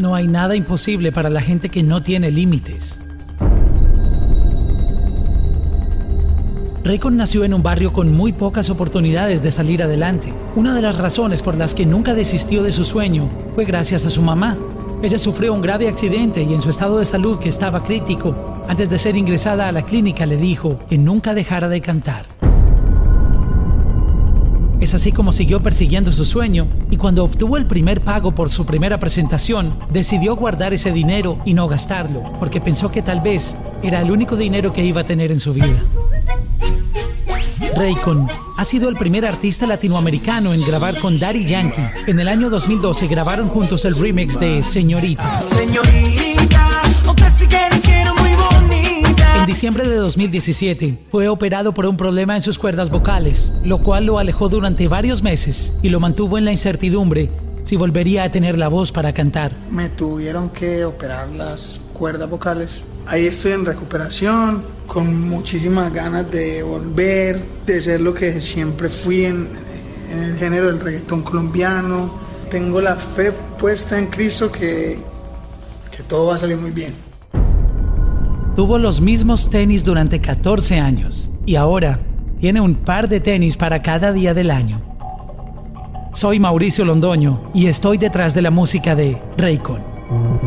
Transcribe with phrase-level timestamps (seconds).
[0.00, 3.02] No hay nada imposible para la gente que no tiene límites.
[6.82, 10.32] Raycon nació en un barrio con muy pocas oportunidades de salir adelante.
[10.56, 14.10] Una de las razones por las que nunca desistió de su sueño fue gracias a
[14.10, 14.56] su mamá.
[15.02, 18.88] Ella sufrió un grave accidente y en su estado de salud que estaba crítico, antes
[18.88, 22.24] de ser ingresada a la clínica le dijo que nunca dejara de cantar.
[24.80, 28.64] Es así como siguió persiguiendo su sueño y cuando obtuvo el primer pago por su
[28.64, 34.00] primera presentación, decidió guardar ese dinero y no gastarlo, porque pensó que tal vez era
[34.00, 35.84] el único dinero que iba a tener en su vida.
[37.76, 41.82] Raycon ha sido el primer artista latinoamericano en grabar con Daddy Yankee.
[42.06, 45.42] En el año 2012 grabaron juntos el remix de Señorita.
[45.42, 47.89] Señorita, o muy bonita.
[49.40, 54.04] En diciembre de 2017 fue operado por un problema en sus cuerdas vocales, lo cual
[54.04, 57.30] lo alejó durante varios meses y lo mantuvo en la incertidumbre
[57.62, 59.52] si volvería a tener la voz para cantar.
[59.70, 62.82] Me tuvieron que operar las cuerdas vocales.
[63.06, 69.24] Ahí estoy en recuperación, con muchísimas ganas de volver, de ser lo que siempre fui
[69.24, 69.48] en,
[70.12, 72.12] el género del reggaetón colombiano.
[72.50, 74.98] Tengo la fe puesta en Cristo que,
[75.96, 77.09] que todo va a salir muy bien.
[78.60, 81.98] Tuvo los mismos tenis durante 14 años y ahora
[82.40, 84.82] tiene un par de tenis para cada día del año.
[86.12, 89.80] Soy Mauricio Londoño y estoy detrás de la música de Raycon.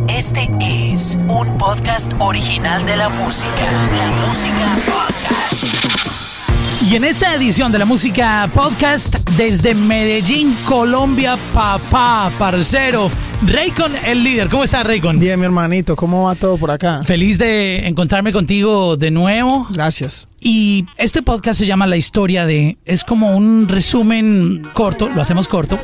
[0.08, 3.72] Este es un podcast original de la música.
[3.98, 6.84] La música podcast.
[6.84, 13.10] Y en esta edición de la música podcast desde Medellín, Colombia, papá, parcero,
[13.48, 14.50] Raycon el líder.
[14.50, 15.20] ¿Cómo estás, Raycon?
[15.20, 17.04] Bien, mi hermanito, ¿cómo va todo por acá?
[17.04, 19.68] Feliz de encontrarme contigo de nuevo.
[19.70, 20.28] Gracias.
[20.40, 22.78] Y este podcast se llama La historia de.
[22.86, 25.78] Es como un resumen corto, lo hacemos corto.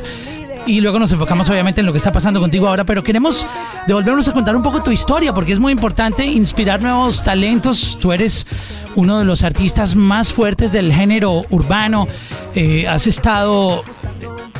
[0.66, 3.46] Y luego nos enfocamos obviamente en lo que está pasando contigo ahora, pero queremos
[3.86, 7.98] devolvernos a contar un poco tu historia, porque es muy importante inspirar nuevos talentos.
[8.00, 8.46] Tú eres
[8.94, 12.06] uno de los artistas más fuertes del género urbano.
[12.54, 13.82] Eh, has estado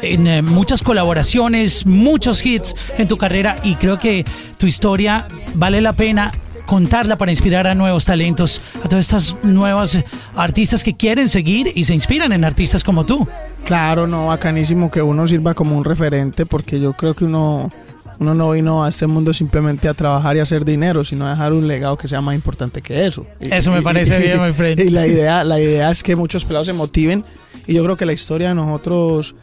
[0.02, 4.24] en eh, muchas colaboraciones, muchos hits en tu carrera y creo que
[4.58, 6.32] tu historia vale la pena
[6.70, 9.98] contarla para inspirar a nuevos talentos, a todas estas nuevas
[10.36, 13.26] artistas que quieren seguir y se inspiran en artistas como tú.
[13.64, 17.72] Claro, no, bacanísimo que uno sirva como un referente porque yo creo que uno,
[18.20, 21.30] uno no vino a este mundo simplemente a trabajar y a hacer dinero, sino a
[21.30, 23.26] dejar un legado que sea más importante que eso.
[23.40, 24.78] Eso me parece y- bien, my friend.
[24.78, 27.24] Y la idea, la idea es que muchos pelados se motiven
[27.66, 29.34] y yo creo que la historia de nosotros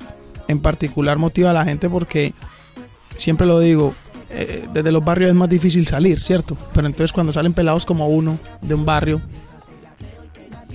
[0.48, 2.34] en particular motiva a la gente porque
[3.18, 3.96] siempre lo digo,
[4.30, 6.58] eh, desde los barrios es más difícil salir, ¿cierto?
[6.74, 9.22] Pero entonces cuando salen pelados como uno de un barrio,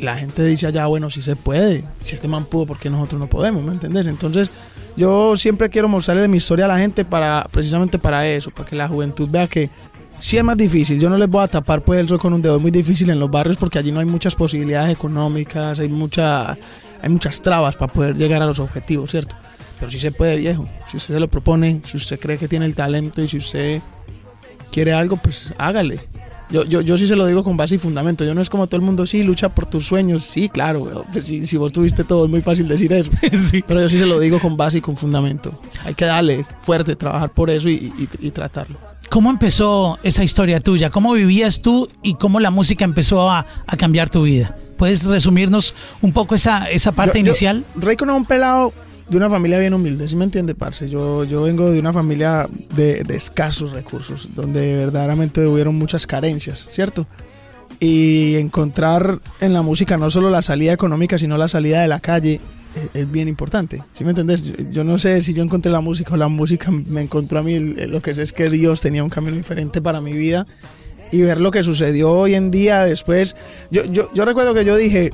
[0.01, 3.21] la gente dice allá, bueno, si se puede, si este man pudo, ¿por qué nosotros
[3.21, 3.63] no podemos?
[3.63, 4.07] ¿Me entendés?
[4.07, 4.51] Entonces
[4.97, 8.77] yo siempre quiero mostrarle mi historia a la gente para precisamente para eso, para que
[8.77, 9.71] la juventud vea que
[10.19, 10.99] sí es más difícil.
[10.99, 13.11] Yo no les voy a tapar pues el sol con un dedo, es muy difícil
[13.11, 16.57] en los barrios porque allí no hay muchas posibilidades económicas, hay mucha
[17.03, 19.34] hay muchas trabas para poder llegar a los objetivos, ¿cierto?
[19.82, 20.69] Pero sí se puede, viejo.
[20.88, 23.81] Si usted se lo propone, si usted cree que tiene el talento y si usted
[24.70, 25.98] quiere algo, pues hágale.
[26.50, 28.25] Yo, yo, yo sí se lo digo con base y fundamento.
[28.25, 30.25] Yo no es como todo el mundo, sí, lucha por tus sueños.
[30.25, 31.04] Sí, claro.
[31.12, 33.10] Pues si, si vos tuviste todo, es muy fácil decir eso.
[33.41, 33.65] Sí.
[33.66, 35.59] Pero yo sí se lo digo con base y con fundamento.
[35.84, 38.78] Hay que darle fuerte, trabajar por eso y, y- y tratarlo.
[39.09, 40.91] ¿Cómo empezó esa historia tuya?
[40.91, 44.56] ¿Cómo vivías tú y cómo la música empezó a, a cambiar tu vida?
[44.76, 47.65] ¿Puedes resumirnos un poco esa, esa parte Yo- yo- inicial?
[47.75, 48.72] Raycon es un pelado
[49.12, 50.89] de una familia bien humilde, ¿sí me entiende, parce?
[50.89, 56.67] Yo, yo vengo de una familia de, de escasos recursos, donde verdaderamente hubieron muchas carencias,
[56.73, 57.06] ¿cierto?
[57.78, 62.01] Y encontrar en la música no solo la salida económica, sino la salida de la
[62.01, 62.41] calle
[62.75, 64.43] es, es bien importante, ¿sí me entendés?
[64.45, 67.43] Yo, yo no sé si yo encontré la música o la música me encontró a
[67.43, 70.47] mí, el- lo que sé es que Dios tenía un camino diferente para mi vida
[71.11, 73.37] y ver lo que sucedió hoy en día después.
[73.71, 75.12] Yo, yo, yo recuerdo que yo dije,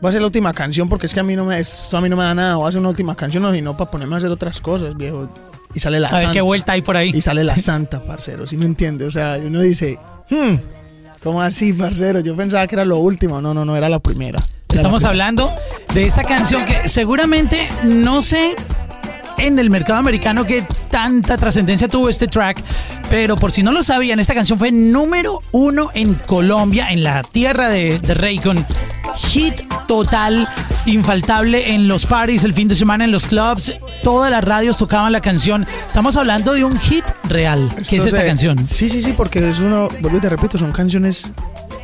[0.00, 2.00] voy a hacer la última canción porque es que a mí no me, esto a
[2.00, 4.14] mí no me da nada, voy a hacer una última canción, no, sino para ponerme
[4.14, 5.28] a hacer otras cosas, viejo.
[5.74, 6.32] Y sale la A ver santa.
[6.34, 7.12] qué vuelta hay por ahí.
[7.14, 9.04] Y sale la santa, parcero, ¿sí me entiende?
[9.06, 9.98] O sea, uno dice,
[10.30, 10.54] hmm,
[11.22, 12.20] ¿cómo así, parcero?
[12.20, 13.40] Yo pensaba que era lo último.
[13.40, 14.38] No, no, no, era la primera.
[14.38, 15.10] Era la Estamos primera.
[15.10, 15.52] hablando
[15.94, 18.54] de esta canción que seguramente no sé
[19.40, 22.62] en el mercado americano que tanta trascendencia tuvo este track,
[23.08, 27.22] pero por si no lo sabían, esta canción fue número uno en Colombia, en la
[27.22, 28.64] tierra de, de Raycon.
[29.16, 29.54] Hit
[29.88, 30.48] total,
[30.86, 33.72] infaltable en los parties el fin de semana, en los clubs,
[34.02, 35.66] todas las radios tocaban la canción.
[35.86, 38.64] Estamos hablando de un hit real, que es esta canción.
[38.66, 41.32] Sí, sí, sí, porque es uno, vuelvo y te repito, son canciones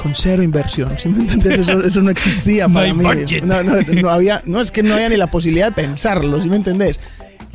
[0.00, 1.69] con cero inversión, ¿sí me entiendes?
[1.69, 3.05] Eso, eso no existía No para hay mí.
[3.43, 6.49] No, no, no había, no, es que no había ni la posibilidad de pensarlo, ¿sí
[6.49, 7.00] me entendés?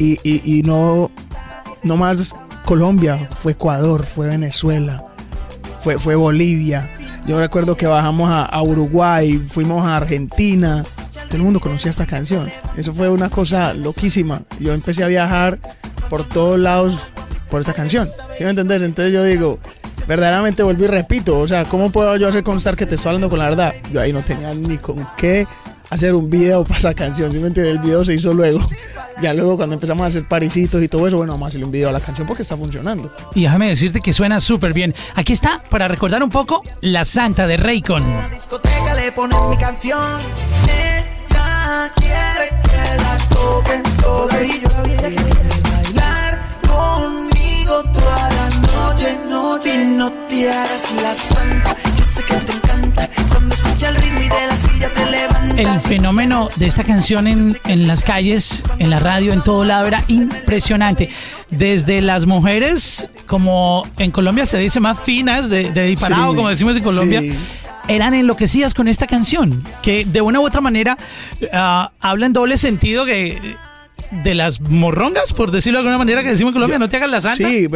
[0.01, 1.11] Y, y, no,
[1.83, 2.33] no más
[2.65, 5.03] Colombia, fue Ecuador, fue Venezuela,
[5.81, 6.89] fue, fue Bolivia.
[7.27, 10.83] Yo recuerdo que bajamos a, a Uruguay, fuimos a Argentina.
[11.27, 12.51] Todo el mundo conocía esta canción.
[12.75, 14.41] Eso fue una cosa loquísima.
[14.59, 15.59] Yo empecé a viajar
[16.09, 16.97] por todos lados
[17.51, 18.09] por esta canción.
[18.35, 18.81] ¿Sí me entendés?
[18.81, 19.59] Entonces yo digo,
[20.07, 21.39] verdaderamente vuelvo y repito.
[21.39, 23.75] O sea, ¿cómo puedo yo hacer constar que te estoy hablando con la verdad?
[23.93, 25.45] Yo ahí no tenía ni con qué
[25.91, 27.31] hacer un video para esa canción.
[27.31, 27.75] ¿Sí me entiendes?
[27.75, 28.59] El video se hizo luego.
[29.21, 31.71] Ya luego cuando empezamos a hacer parisitos y todo eso, bueno, vamos a hacerle un
[31.71, 33.13] video a la canción porque está funcionando.
[33.35, 34.95] Y déjame decirte que suena súper bien.
[35.13, 38.01] Aquí está, para recordar un poco, La Santa de Raycon.
[38.01, 40.19] la discoteca le ponen mi canción.
[40.63, 45.15] Ella quiere que la toquen toda y yo quiere
[45.71, 49.83] bailar conmigo toda la noche, noche.
[49.83, 51.75] Y no te hagas la santa.
[52.29, 55.57] Yo sé que te encanta cuando escucha el ritmo y de la silla te levantas.
[55.57, 59.87] El fenómeno de esta canción en, en las calles, en la radio, en todo lado
[59.87, 61.09] era impresionante.
[61.49, 66.49] Desde las mujeres, como en Colombia se dice más finas, de, de disparado, Sí, como
[66.49, 67.33] decimos en Colombia, sí.
[67.87, 70.97] eran enloquecidas con esta canción, que de una u otra manera
[71.53, 73.55] ah, habla en doble sentido que
[74.11, 77.09] de las morrongas, por decirlo de alguna manera, que decimos en Colombia, no te hagas
[77.09, 77.37] la santa.
[77.47, 77.67] Sí,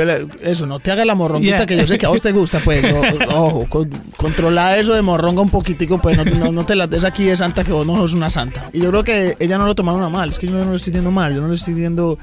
[0.43, 1.65] eso, no te hagas la morronguita Yeah.
[1.65, 2.83] que yo sé que a vos te gusta, pues.
[3.29, 6.87] no, ojo, con- controla eso de morronga un poquitico, pues no, no, no te la
[6.87, 8.69] des aquí de santa que vos no sos una santa.
[8.73, 10.75] Y yo creo que ella no lo tomaron a mal, es que yo no lo
[10.75, 12.17] estoy diciendo mal, yo no le estoy diciendo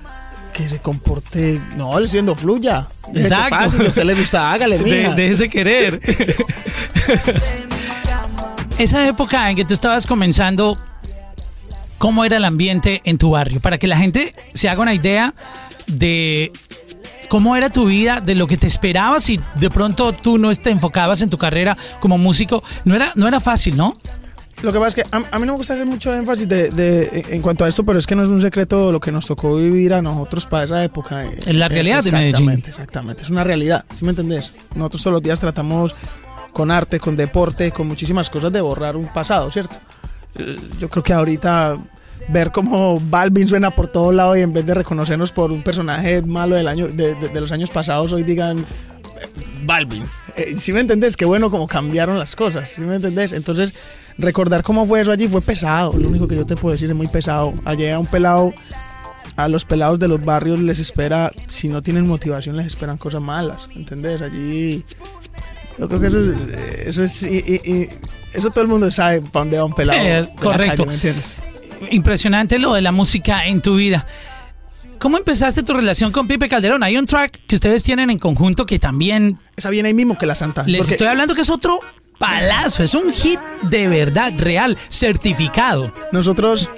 [0.52, 2.86] que se comporte, no, le estoy diciendo fluya.
[3.06, 3.56] Deje que Exacto.
[3.56, 5.14] pase, si a usted le gusta, hágale, De- mija.
[5.14, 6.00] déjese querer.
[8.78, 10.76] Esa época en que tú estabas comenzando,
[12.02, 13.60] ¿cómo era el ambiente en tu barrio?
[13.60, 15.34] Para que la gente se haga una idea
[15.87, 16.50] de
[17.28, 20.70] cómo era tu vida, de lo que te esperabas y de pronto tú no te
[20.70, 22.62] enfocabas en tu carrera como músico.
[22.84, 23.96] No era, no era fácil, ¿no?
[24.62, 26.70] Lo que pasa es que a, a mí no me gusta hacer mucho énfasis de,
[26.70, 29.26] de- en cuanto a esto, pero es que no es un secreto lo que nos
[29.26, 31.25] tocó vivir a nosotros para esa época.
[31.25, 32.31] eh, En la realidad de Medellín.
[32.50, 33.22] Exactamente, exactamente.
[33.22, 34.52] Es una realidad, ¿sí me entendés?
[34.75, 35.94] Nosotros todos los días tratamos
[36.52, 39.76] con arte, con deporte, con muchísimas cosas de borrar un pasado, ¿cierto?
[40.37, 41.79] Eh, Yo creo que ahorita
[42.29, 46.23] ver cómo Balvin suena por todos lados y en vez de reconocernos por un personaje
[46.23, 48.64] malo del año, de, los años pasados, hoy digan eh,
[49.64, 50.05] Balvin.
[50.37, 51.17] Eh, ¿Sí me entendés?
[51.17, 53.32] Qué bueno como cambiaron las cosas, ¿sí me entendés?
[53.32, 53.75] Entonces,
[54.19, 55.94] recordar cómo fue eso allí fue pesado.
[55.96, 57.55] Lo único que yo te puedo decir es muy pesado.
[57.64, 58.52] Allí a un pelado,
[59.37, 63.20] a los pelados de los barrios les espera, si no tienen motivación, les esperan cosas
[63.20, 64.23] malas, ¿entendés?
[64.23, 64.84] Allí,
[65.79, 67.23] yo creo que eso es, eso es,
[68.34, 69.99] eso todo el mundo sabe para dónde va un pelado.
[70.00, 70.84] Eh, correcto.
[70.84, 71.34] calle, ¿Me entiendes?
[71.90, 74.06] Impresionante lo de la música en tu vida.
[74.99, 76.82] ¿Cómo empezaste tu relación con Pipe Calderón?
[76.84, 80.26] Hay un track que ustedes tienen en conjunto que también Esa viene ahí mismo que
[80.26, 80.62] la Santa.
[80.64, 81.81] les porque- estoy hablando que es otro
[82.19, 85.93] palazo, es un hit de verdad, real, certificado.
[86.12, 86.69] Nosotros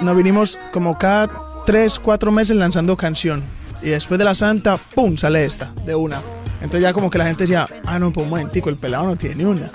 [0.00, 1.28] nos vinimos como cada
[1.66, 3.42] 3, 4 meses lanzando canción.
[3.82, 5.16] Y después de la Santa, ¡pum!
[5.18, 6.20] sale esta, de una.
[6.56, 9.16] Entonces ya como que la gente decía, ah, no, pues un momentico, el pelado no
[9.16, 9.70] tiene una,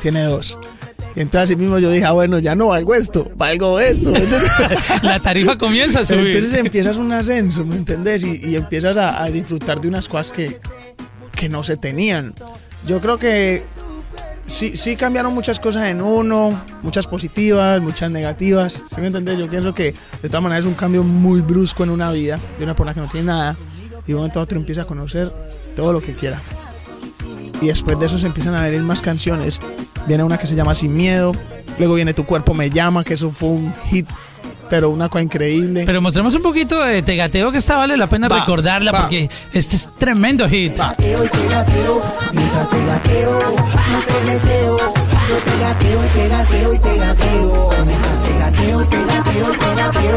[0.00, 0.56] tiene dos.
[1.16, 4.10] Y entonces así mismo yo dije, ah, bueno, ya no valgo esto, valgo esto.
[4.12, 4.50] ¿me entiendes?
[5.02, 6.28] La tarifa comienza a subir.
[6.28, 8.22] Entonces empiezas un ascenso, ¿me entendés?
[8.22, 10.56] Y, y empiezas a, a disfrutar de unas cosas que,
[11.34, 12.32] que no se tenían.
[12.86, 13.64] Yo creo que
[14.46, 18.82] sí, sí cambiaron muchas cosas en uno, muchas positivas, muchas negativas.
[18.94, 19.38] ¿Sí me entendés?
[19.38, 22.64] Yo pienso que de todas maneras es un cambio muy brusco en una vida de
[22.64, 23.56] una persona que no tiene nada
[24.04, 25.32] y de un momento a otro empieza a conocer
[25.74, 26.40] todo lo que quiera.
[27.60, 29.60] Y después de eso se empiezan a venir más canciones.
[30.06, 31.32] Viene una que se llama Sin Miedo.
[31.78, 34.08] Luego viene Tu Cuerpo Me Llama, que eso fue un hit,
[34.68, 35.84] pero una cosa increíble.
[35.86, 39.02] Pero mostremos un poquito de Tegateo que esta vale la pena Va, recordarla va.
[39.02, 40.72] porque este es tremendo hit.
[40.72, 40.76] y
[42.32, 44.76] mientras te deseo.
[45.28, 46.54] Yo y y mientras y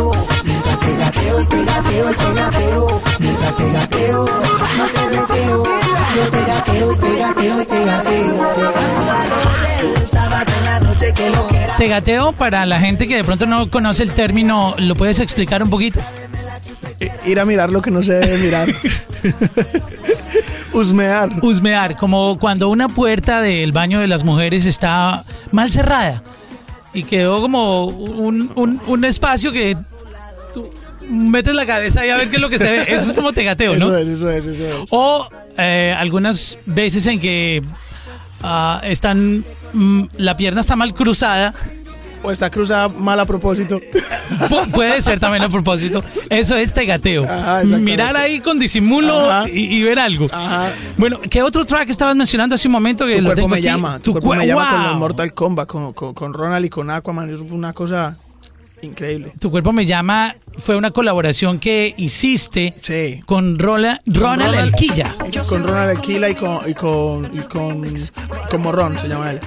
[0.09, 0.22] y
[11.77, 15.69] Tegateo, para la gente que de pronto no conoce el término, ¿lo puedes explicar un
[15.69, 15.99] poquito?
[17.25, 18.69] Ir a mirar lo que no se debe mirar.
[20.73, 21.29] Husmear.
[21.41, 26.23] Husmear, como cuando una puerta del baño de las mujeres está mal cerrada
[26.93, 29.77] y quedó como un, un- un espacio que
[30.53, 30.69] tú
[31.09, 32.81] metes la cabeza ahí a ver qué es lo que se ve.
[32.87, 33.95] Eso es como tegateo, ¿no?
[33.95, 34.87] Eso es, eso es, eso es.
[34.91, 35.27] O
[35.57, 37.61] eh, algunas veces en que
[38.43, 41.53] ah, están mm, la pierna está mal cruzada.
[42.25, 43.81] O está cruzada mal a propósito.
[44.49, 46.01] Pu- puede ser también a propósito.
[46.29, 47.25] Eso es tegateo.
[47.29, 47.63] Ajá.
[47.63, 49.49] Mirar ahí con disimulo Ajá.
[49.49, 50.27] y, y ver algo.
[50.31, 50.71] Ajá.
[50.95, 53.55] Bueno, ¿qué otro track estabas mencionando hace un momento que Tu lo cuerpo tengo me
[53.57, 53.65] aquí?
[53.65, 53.99] llama.
[53.99, 54.95] Tu, cuerpo cue- me llama con los.
[54.99, 57.37] Mortal Kombat, con, con, con Ronald y con Aquaman.
[57.37, 58.15] Fue una cosa
[58.83, 59.31] Increíble.
[59.39, 60.35] Tu cuerpo me llama
[60.65, 63.21] fue una colaboración que hiciste Sí.
[63.25, 65.15] con Rola- Ronald Ronald- Elquilla.
[65.47, 67.85] Con Ronald Aquila y con, y con, y con,
[68.49, 69.39] con Morrón, se llama él.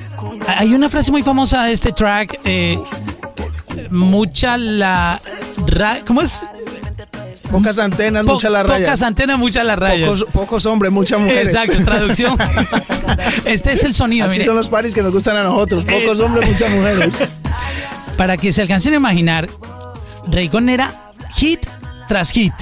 [0.47, 2.41] Hay una frase muy famosa de este track.
[2.45, 2.79] eh,
[3.91, 5.21] mucha la.
[5.67, 6.41] ra- ¿Cómo es?
[7.51, 8.87] Pocas antenas, Po- muchas las rayas.
[8.89, 10.09] Pocas antenas, muchas las rayas.
[10.11, 11.51] Pocos, pocos hombres, muchas mujeres.
[11.55, 12.37] Exacto, traducción.
[13.45, 14.47] este es el sonido, Así mire.
[14.47, 15.85] son los paris que nos gustan a nosotros.
[15.85, 16.23] Pocos Eh.
[16.23, 17.13] hombres, muchas mujeres.
[18.17, 19.49] Para que se alcancen a imaginar,
[20.29, 20.93] Raycon era
[21.35, 21.67] hit
[22.09, 22.53] tras hit.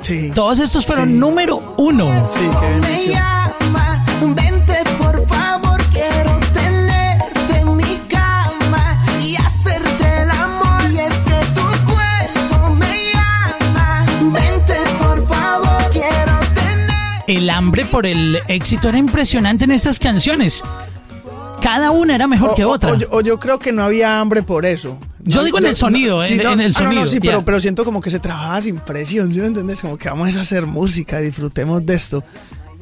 [0.00, 0.30] Sí.
[0.34, 1.14] Todos estos fueron Sí.
[1.14, 2.08] número uno.
[2.32, 3.14] Sí, qué Me bendición.
[3.14, 10.90] llama, vente por favor, quiero tenerte en mi cama y hacerte el amor.
[10.90, 17.22] Y es que tu cuerpo me llama, vente por favor, quiero tener.
[17.26, 20.62] El hambre por el éxito era impresionante en estas canciones.
[21.74, 22.92] Cada una era mejor O- que otra.
[22.92, 24.98] O, yo- o yo creo que no había hambre por eso.
[25.20, 27.60] Yo digo en el sonido, en- en el ah, no, no, sonido, sí, pero, pero
[27.60, 29.80] siento como que se trabajaba sin presión, ¿sí me entiendes?
[29.80, 32.24] Como que vamos a hacer música, disfrutemos de esto.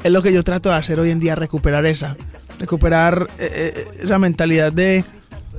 [0.02, 2.16] Es lo que yo trato de hacer hoy en día, recuperar esa.
[2.58, 5.04] Recuperar eh, eh, esa mentalidad de,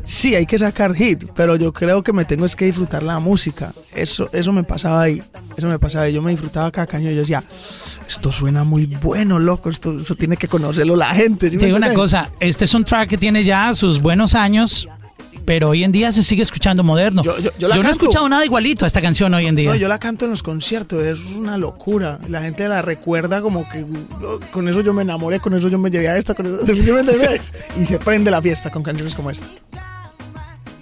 [0.10, 3.20] sí, hay que sacar hit, pero yo creo que me tengo es que disfrutar la
[3.20, 3.72] música.
[3.94, 5.22] Eso, eso me pasaba ahí,
[5.56, 6.14] eso me pasaba ahí.
[6.14, 7.44] Yo me disfrutaba cada caño yo decía,
[8.08, 11.50] esto suena muy bueno, loco, esto, eso tiene que conocerlo la gente.
[11.50, 14.88] ¿sí Te digo una cosa, este es un track que tiene ya sus buenos años,
[15.46, 17.24] pero hoy en día se sigue escuchando moderno.
[17.24, 19.70] Yo- yo- yo la no he escuchado nada igualito a esta canción hoy en día.
[19.70, 22.20] No, yo la canto en los conciertos, es una locura.
[22.30, 25.78] La gente la recuerda como que oh, con eso yo me enamoré, con eso yo
[25.80, 26.60] me llevé a esta, con eso.
[27.80, 29.48] Y se prende la fiesta con canciones como esta.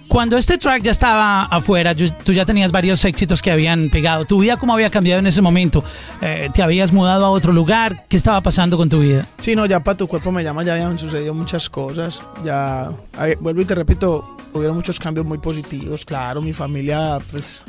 [0.08, 4.24] Cuando este track ya estaba afuera, yo- tú ya tenías varios éxitos que habían pegado.
[4.24, 5.84] ¿Tu vida cómo había cambiado en ese momento?
[6.22, 8.04] Eh, ¿Te habías mudado a otro lugar?
[8.08, 9.26] ¿Qué estaba pasando con tu vida?
[9.38, 12.20] Sí, no, ya para tu cuerpo me llama, ya habían sucedido muchas cosas.
[12.44, 12.90] Ya,
[13.40, 17.62] vuelvo y te repito, hubieron muchos cambios muy positivos, claro, mi familia, pues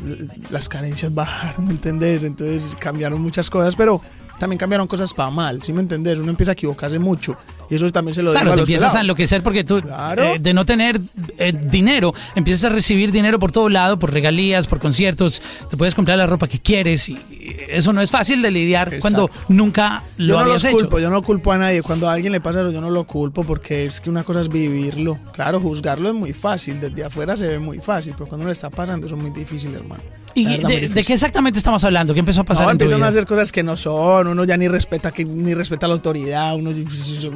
[0.50, 2.24] las carencias bajaron, ¿me entendés?
[2.24, 4.02] Entonces cambiaron muchas cosas, pero
[4.40, 6.18] también cambiaron cosas para mal, ¿sí me entendés?
[6.18, 7.36] Uno empieza a equivocarse mucho
[7.70, 9.82] y eso también se lo Claro, digo a te los empiezas a enloquecer porque tú,
[9.82, 10.24] Claro.
[10.24, 11.00] eh, de no tener
[11.38, 15.94] eh, dinero, empiezas a recibir dinero por todo lado, por regalías, por conciertos, te puedes
[15.94, 20.04] comprar la ropa que quieres y y eso no es fácil de lidiar cuando nunca
[20.18, 20.78] lo yo no habías los hecho.
[20.78, 21.82] culpo, yo no culpo a nadie.
[21.82, 24.42] Cuando a alguien le pasa eso, yo no lo culpo porque es que una cosa
[24.42, 25.18] es vivirlo.
[25.34, 28.70] Claro, juzgarlo es muy fácil, desde afuera se ve muy fácil, pero cuando le está
[28.70, 30.02] pasando eso es muy difícil, hermano.
[30.36, 32.14] ¿Y de, de qué exactamente estamos hablando?
[32.14, 33.06] ¿Qué empezó a pasar No, en tu vida?
[33.06, 36.56] a hacer cosas que no son, uno ya ni respeta que ni respeta la autoridad,
[36.56, 36.72] uno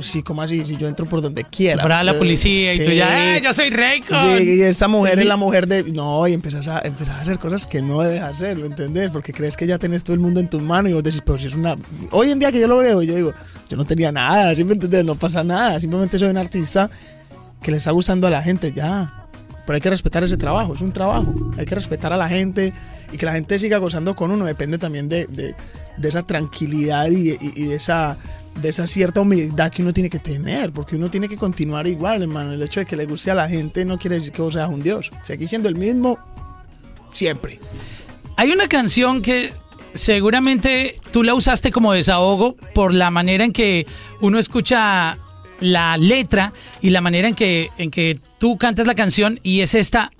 [0.01, 1.81] sí, como así, si yo entro por donde quiera.
[1.81, 2.97] Para la policía y tú sí.
[2.97, 4.15] ya, ¡eh, yo soy rico!
[4.39, 5.83] Y, y esta mujer es la mujer de.
[5.83, 9.11] No, y empiezas a, empiezas a hacer cosas que no debes hacer, ¿me entendés?
[9.11, 11.37] Porque crees que ya tenés todo el mundo en tus manos y vos decís, pero
[11.37, 11.75] si es una.
[12.11, 13.33] Hoy en día que yo lo veo, yo digo,
[13.69, 15.05] yo no tenía nada, ¿sí me entendés?
[15.05, 16.89] No pasa nada, simplemente soy un artista
[17.61, 19.22] que le está gustando a la gente, ya.
[19.65, 21.33] Pero hay que respetar ese trabajo, es un trabajo.
[21.57, 22.73] Hay que respetar a la gente
[23.11, 24.45] y que la gente siga gozando con uno.
[24.45, 25.55] Depende también de, de-
[26.07, 28.17] esa tranquilidad y, y- esa
[28.61, 32.21] de esa cierta humildad que uno tiene que tener, porque uno tiene que continuar igual,
[32.21, 32.53] hermano.
[32.53, 34.69] El hecho de que le guste a la gente no quiere decir que vos seas
[34.69, 35.09] un dios.
[35.23, 36.19] Seguís siendo el mismo
[37.13, 37.59] siempre.
[38.37, 39.53] Hay una canción que
[39.95, 43.85] seguramente tú la usaste como desahogo por la manera en que
[44.21, 45.17] uno escucha
[45.63, 49.73] la letra y la manera en que, en que tú cantas la canción y es
[49.73, 50.11] esta.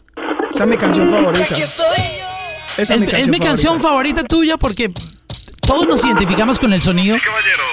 [0.54, 1.56] Esa es mi canción favorita.
[2.78, 4.92] Esa Es, es mi canción favorita tuya porque
[5.66, 7.18] todos nos identificamos con el sonido.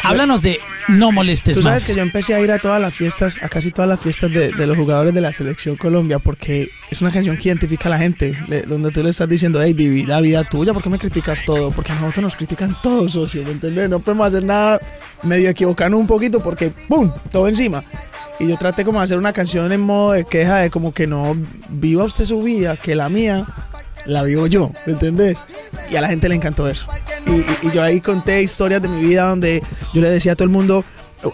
[0.04, 1.90] Háblanos de No molestes Tú sabes más.
[1.90, 4.52] que yo empecé a ir a todas las fiestas, a casi todas las fiestas de,
[4.52, 7.98] de los jugadores de la selección Colombia, porque es una canción que identifica a la
[7.98, 10.98] gente, le- donde tú le estás diciendo, hey, viví la vida tuya, ¿por qué me
[10.98, 11.70] criticas todo?
[11.70, 13.88] Porque a nosotros nos critican todo, socio, ¿me entiendes?
[13.90, 14.80] No podemos hacer nada
[15.22, 17.82] medio equivocarnos un poquito porque, ¡pum!, todo encima.
[18.38, 21.06] Y yo traté como de hacer una canción en modo de queja de como que
[21.06, 21.36] no
[21.68, 23.46] viva usted su vida, que la mía
[24.06, 25.38] la vivo yo, ¿me entendés?
[25.90, 26.86] Y a la gente le encantó eso.
[27.26, 29.62] Y, yo ahí conté historias de mi vida donde
[29.94, 30.84] yo le decía a todo el mundo,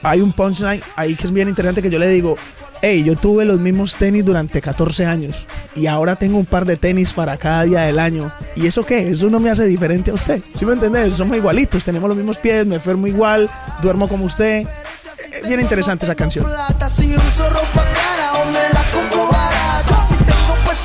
[0.03, 2.37] hay un punchline ahí que es bien interesante que yo le digo,
[2.83, 6.77] hey, yo tuve los mismos tenis durante 14 años y ahora tengo un par de
[6.77, 8.31] tenis para cada día del año.
[8.55, 9.11] ¿Y eso qué?
[9.11, 10.43] Eso no me hace diferente a usted.
[10.59, 11.17] ¿Sí me entendés?
[11.17, 13.49] Somos igualitos, tenemos los mismos pies, me enfermo igual,
[13.83, 14.63] duermo como usted.
[14.63, 14.67] Eh,
[15.47, 16.47] Bien interesante esa canción.
[20.09, 20.79] Si tengo pues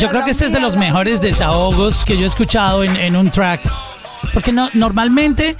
[0.00, 3.16] Yo creo que este es de los mejores desahogos que yo he escuchado en, en
[3.16, 3.60] un track.
[4.32, 5.56] Porque no, normalmente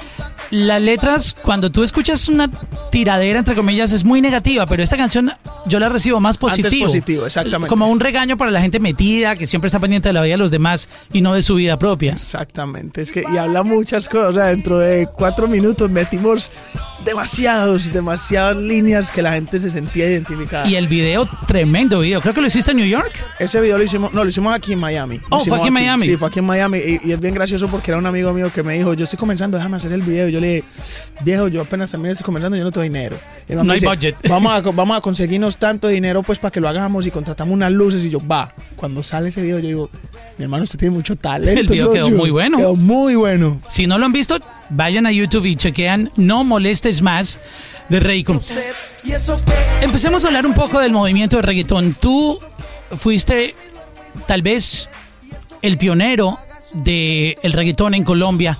[0.50, 2.50] las letras, cuando tú escuchas una
[2.90, 5.32] tiradera, entre comillas, es muy negativa, pero esta canción
[5.66, 6.86] yo la recibo más positivo.
[6.86, 7.68] positivo, exactamente.
[7.68, 10.38] Como un regaño para la gente metida, que siempre está pendiente de la vida de
[10.38, 12.12] los demás y no de su vida propia.
[12.12, 14.30] Exactamente, es que y habla muchas cosas.
[14.30, 16.50] O sea, dentro de cuatro minutos metimos
[17.04, 20.68] demasiados, demasiadas líneas que la gente se sentía identificada.
[20.68, 22.20] Y el video, tremendo video.
[22.20, 23.12] Creo que lo hiciste en New York.
[23.38, 25.18] Ese video lo hicimos, no, lo hicimos aquí en Miami.
[25.30, 26.06] Lo Oh, fue aquí en Miami.
[26.06, 26.78] Sí, fue aquí en Miami.
[26.78, 29.18] Y, y es bien gracioso porque era un amigo mío que me dijo, yo estoy
[29.18, 30.28] comenzando, déjame hacer el video.
[30.28, 30.64] Yo le dije,
[31.22, 33.18] viejo, yo apenas también estoy comenzando, yo no dinero.
[33.48, 34.16] El No hay budget.
[34.28, 37.70] Vamos a, vamos a conseguirnos tanto dinero pues para que lo hagamos y contratamos unas
[37.70, 38.04] luces.
[38.04, 38.52] Y yo, va.
[38.74, 39.90] Cuando sale ese video, yo digo,
[40.36, 41.60] mi hermano, usted tiene mucho talento.
[41.60, 42.16] El video quedó socio".
[42.16, 42.58] muy bueno.
[42.58, 43.60] Quedó muy bueno.
[43.68, 44.38] Si no lo han visto,
[44.70, 47.40] vayan a YouTube y chequean No Molestes Más
[47.88, 48.40] de Raycon.
[49.80, 51.94] Empecemos a hablar un poco del movimiento de reggaetón.
[51.94, 52.38] Tú
[52.96, 53.54] fuiste
[54.26, 54.88] tal vez
[55.62, 56.38] el pionero
[56.74, 58.58] del el reggaetón en Colombia,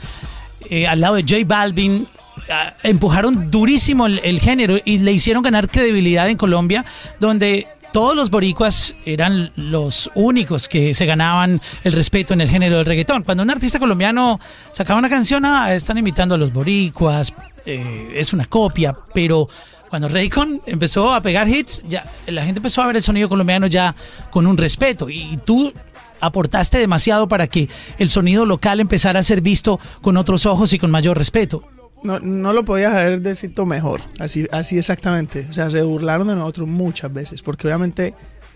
[0.70, 2.06] eh, al lado de J Balvin.
[2.50, 6.84] Ah, empujaron durísimo el, género y le hicieron ganar credibilidad en Colombia,
[7.20, 12.76] donde todos los boricuas eran los únicos que se ganaban el respeto en el género
[12.76, 13.22] del reggaetón.
[13.22, 14.38] Cuando un artista colombiano
[14.72, 17.32] sacaba una canción, ah, están imitando a los boricuas,
[17.64, 19.48] eh, es una copia, pero
[19.88, 23.66] cuando Raycon empezó a pegar hits, ya la gente empezó a ver el sonido colombiano
[23.66, 23.94] ya
[24.30, 25.72] con un respeto y tú
[26.20, 30.78] aportaste demasiado para que el sonido local empezara a ser visto con otros ojos y
[30.78, 31.62] con mayor respeto.
[32.06, 35.48] No, no lo podías haber descrito mejor, así, así exactamente.
[35.50, 38.14] O sea, se burlaron de nosotros muchas veces, porque obviamente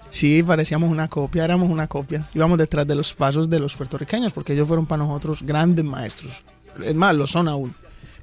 [0.08, 2.28] sí parecíamos una copia, éramos una copia.
[2.32, 6.44] Íbamos detrás de los pasos de los puertorriqueños, porque ellos fueron para nosotros grandes maestros.
[6.84, 7.74] Es más, lo son aún,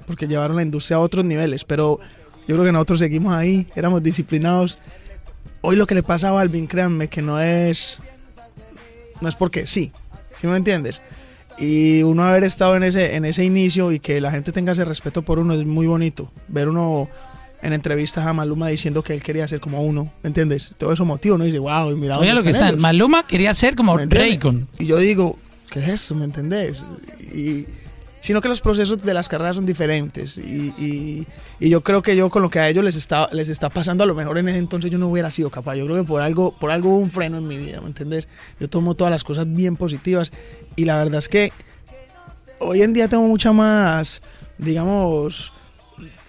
[0.06, 2.00] porque llevaron la industria a otros niveles, pero
[2.46, 4.78] yo creo que nosotros seguimos ahí, éramos disciplinados.
[5.60, 7.98] Hoy lo que le pasa a Balvin, créanme, que no es,
[9.20, 9.92] no es porque sí,
[10.40, 11.02] ¿sí me entiendes?
[11.60, 14.84] Y uno haber estado en ese, en ese inicio y que la gente tenga ese
[14.84, 16.30] respeto por uno es muy bonito.
[16.46, 17.08] Ver uno
[17.62, 20.74] en entrevistas a Maluma diciendo que él quería ser como uno, ¿me entiendes?
[20.78, 22.68] Todo eso motiva, uno dice, wow, mira Oiga dónde lo que están está.
[22.68, 22.80] ellos".
[22.82, 23.96] Maluma quería ser como.
[23.96, 24.68] Raycon.
[24.78, 25.38] Y yo digo,
[25.70, 26.14] ¿qué es esto?
[26.14, 26.78] ¿Me entendés?
[27.34, 27.66] Y,
[28.20, 30.36] sino que los procesos de las carreras son diferentes.
[30.38, 31.26] Y, y-
[31.60, 34.04] y yo creo que yo con lo que a ellos les está, les está pasando,
[34.04, 35.74] a lo mejor en ese entonces yo no hubiera sido capaz.
[35.76, 38.28] Yo creo que por algo, por algo hubo un freno en mi vida, ¿me entendés?
[38.60, 40.30] Yo tomo todas las cosas bien positivas.
[40.76, 41.52] Y la verdad es que
[42.60, 44.20] hoy en día tengo mucha más,
[44.58, 45.52] digamos,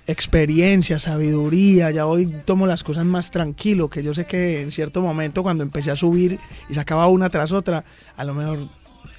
[0.07, 5.01] experiencia, sabiduría, ya hoy tomo las cosas más tranquilo, que yo sé que en cierto
[5.01, 7.83] momento cuando empecé a subir y sacaba una tras otra,
[8.17, 8.67] a lo mejor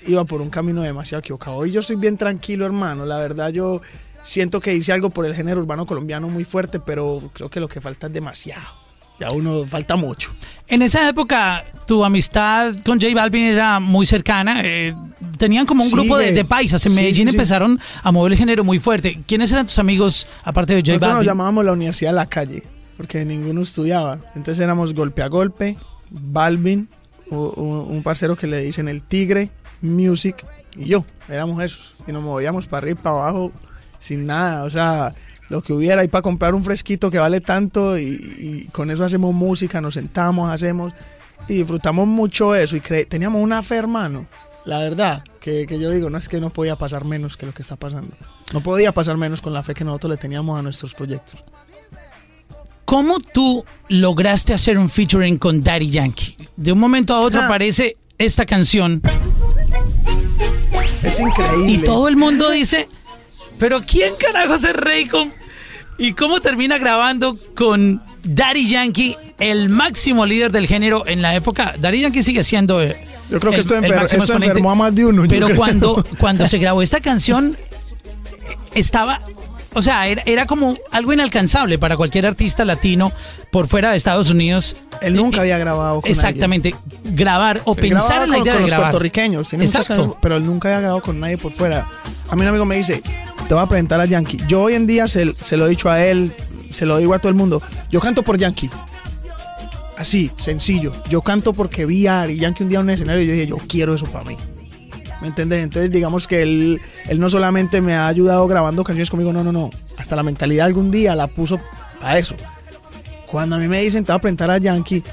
[0.07, 1.57] iba por un camino demasiado equivocado.
[1.57, 3.81] Hoy yo soy bien tranquilo, hermano, la verdad yo
[4.22, 7.68] siento que hice algo por el género urbano colombiano muy fuerte, pero creo que lo
[7.68, 8.64] que falta es demasiado.
[9.18, 10.31] Ya uno falta mucho.
[10.66, 14.62] En esa época, tu amistad con J Balvin era muy cercana.
[14.64, 14.94] eh,
[15.37, 16.85] tenían como un grupo de, de paisas.
[16.87, 19.20] En Sí, Medellín sí, empezaron a mover el género muy fuerte.
[19.26, 21.29] ¿Quiénes eran tus amigos, aparte de J Nosotros nos Balvin?
[21.29, 22.62] llamábamos la Universidad de la Calle,
[22.96, 24.16] porque ninguno estudiaba.
[24.35, 25.76] Entonces éramos golpe a golpe,
[26.09, 26.88] Balvin,
[27.31, 29.50] u- u- un parcero que le dicen el Tigre,
[29.81, 30.45] Music,
[30.77, 31.05] y yo.
[31.29, 31.95] Éramos esos.
[32.07, 33.53] Y nos movíamos para arriba y para abajo
[33.99, 34.64] sin nada.
[34.64, 35.14] O sea,
[35.49, 36.05] lo que hubiera.
[36.05, 38.05] Y para comprar un fresquito que vale tanto, y,
[38.38, 40.93] y con eso hacemos música, nos sentamos, hacemos.
[41.49, 42.77] Y disfrutamos mucho eso.
[42.77, 44.27] Y teníamos una fe, hermano.
[44.66, 47.53] La verdad, que, que yo digo, no es que no podía pasar menos que lo
[47.53, 48.14] que está pasando.
[48.53, 51.43] No podía pasar menos con la fe que nosotros le teníamos a nuestros proyectos.
[52.85, 56.37] ¿Cómo tú lograste hacer un featuring con Daddy Yankee?
[56.57, 57.47] De un momento a otro Ah.
[57.47, 59.01] aparece esta canción
[61.02, 61.72] Es increíble.
[61.72, 62.88] y todo el mundo dice,
[63.58, 65.30] pero ¿quién carajos es Raycon?
[65.98, 71.74] ¿Y cómo termina grabando con Daddy Yankee, el máximo líder del género en la época?
[71.78, 72.82] Daddy Yankee sigue siendo...
[72.82, 72.96] eh,
[73.28, 75.24] Yo creo que el- esto, el enfer- esto enfermó a más de uno.
[75.28, 77.56] Pero cuando, cuando se grabó esta canción,
[78.74, 79.20] estaba,
[79.74, 83.12] o sea, era, era como algo inalcanzable para cualquier artista latino
[83.50, 84.76] por fuera de Estados Unidos.
[85.00, 87.74] Él nunca había grabado con Exactamente, grabar o.
[87.74, 88.90] Él pensar en la con, idea con de los grabar.
[88.90, 90.16] puertorriqueños, tiene Exacto.
[90.20, 91.87] pero él nunca había grabado con nadie por fuera.
[92.28, 93.00] A mí un amigo me dice,
[93.48, 94.38] te voy a presentar a Yankee.
[94.46, 96.33] Yo hoy en día se, se lo he dicho a él,
[96.72, 97.62] se lo digo a todo el mundo.
[97.90, 98.70] Yo canto por Yankee.
[99.96, 100.92] Así, sencillo.
[101.11, 103.46] Yo canto porque vi a Ari Yankee un día en un escenario y yo dije,
[103.46, 104.37] yo quiero eso para mí.
[105.20, 105.62] ¿Me entiendes?
[105.62, 109.52] Entonces, digamos que él, él no solamente me ha ayudado grabando canciones conmigo, no, no,
[109.52, 109.70] no.
[109.98, 111.61] Hasta la mentalidad algún día la puso
[112.00, 112.35] para eso.
[113.26, 115.04] Cuando a mí me dicen, te voy a presentar a Yankee,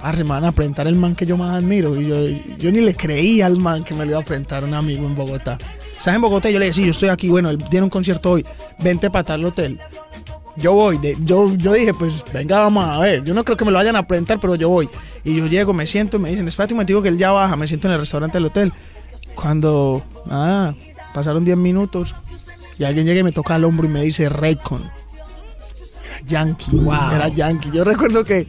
[0.00, 1.98] parce, me van a presentar el man que yo más admiro.
[2.00, 2.16] Y yo,
[2.58, 5.16] yo ni le creía al man que me lo iba a presentar un amigo en
[5.16, 5.58] Bogotá.
[5.96, 7.90] Estás en Bogotá y yo le decía, sí, yo estoy aquí, bueno, él tiene un
[7.90, 8.46] concierto hoy,
[8.78, 9.80] vente para tal hotel.
[10.56, 13.24] Yo voy, yo, yo dije, pues venga, vamos a ver.
[13.24, 14.88] Yo no creo que me lo vayan a presentar, pero yo voy.
[15.24, 17.56] Y yo llego, me siento, y me dicen, espérate un momentico que él ya baja,
[17.56, 18.72] me siento en el restaurante del hotel.
[19.40, 20.74] Cuando, nada,
[21.14, 22.12] pasaron 10 minutos
[22.76, 24.82] y alguien llega y me toca al hombro y me dice, Raycon.
[26.26, 26.72] Yankee.
[26.76, 27.12] Wow.
[27.12, 27.70] Era Yankee.
[27.72, 28.48] Yo recuerdo que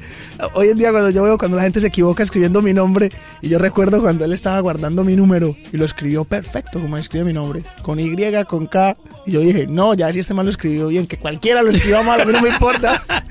[0.55, 3.49] hoy en día cuando yo veo cuando la gente se equivoca escribiendo mi nombre, y
[3.49, 7.33] yo recuerdo cuando él estaba guardando mi número y lo escribió perfecto como escribe mi
[7.33, 8.11] nombre, con Y,
[8.47, 8.97] con K.
[9.27, 12.01] Y yo dije, no, ya si este mal lo escribió bien, que cualquiera lo escriba
[12.01, 13.01] mal, a mí no me importa.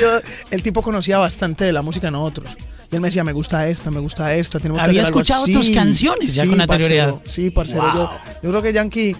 [0.00, 2.56] Yo- el tipo conocía bastante de la música nosotros.
[2.94, 5.20] Y él me decía, me gusta esta, me gusta esta, tenemos que Había hacer algo
[5.20, 5.52] escuchado así".
[5.52, 7.10] tus canciones ya con anterioridad.
[7.14, 7.92] parcero, sí, parcero.
[7.92, 8.10] Yo,
[8.42, 9.16] yo creo que Yankee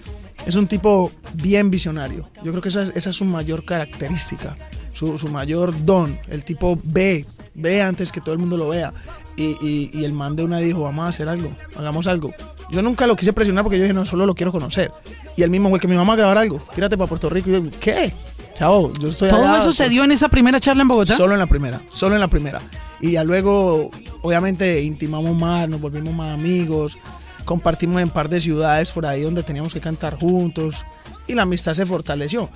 [0.46, 2.28] es un tipo bien visionario.
[2.44, 4.56] Yo creo que esa es, esa es su mayor característica,
[4.92, 6.16] su, su mayor don.
[6.28, 8.92] El tipo ve, ve antes que todo el mundo lo vea.
[9.36, 12.32] Y, y- y el man de una dijo, vamos a hacer algo, hagamos algo.
[12.70, 14.90] Yo nunca lo quise presionar porque yo dije, no, solo lo quiero conocer.
[15.36, 17.50] Y el mismo fue que mi mamá a grabar algo, tírate para Puerto Rico.
[17.50, 18.12] Y yo, ¿qué?
[18.56, 21.16] Chao, yo estoy Todo allá, eso se dio en esa primera charla en Bogotá.
[21.16, 22.62] Solo en la primera, solo en la primera.
[23.00, 23.90] Y ya luego,
[24.22, 26.96] obviamente, intimamos más, nos volvimos más amigos,
[27.44, 30.84] compartimos en par de ciudades por ahí donde teníamos que cantar juntos
[31.26, 32.48] y la amistad se fortaleció.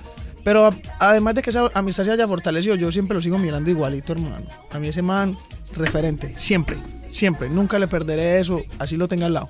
[0.43, 4.13] Pero además de que esa amistad se haya fortalecido, yo siempre lo sigo mirando igualito,
[4.13, 4.45] hermano.
[4.71, 5.37] A mí ese man,
[5.75, 6.77] referente, siempre,
[7.11, 7.49] siempre.
[7.49, 9.49] Nunca le perderé eso, así lo tenga al lado.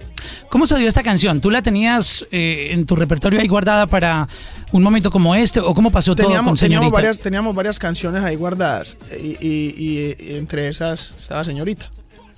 [0.49, 1.41] ¿Cómo se dio esta canción?
[1.41, 4.27] ¿Tú la tenías eh, en tu repertorio ahí guardada para
[4.71, 5.59] un momento como este?
[5.59, 6.79] ¿O cómo pasó todo con Teníamos, señorita?
[6.79, 11.89] teníamos, varias, teníamos varias canciones ahí guardadas y, y- y- entre esas estaba Señorita.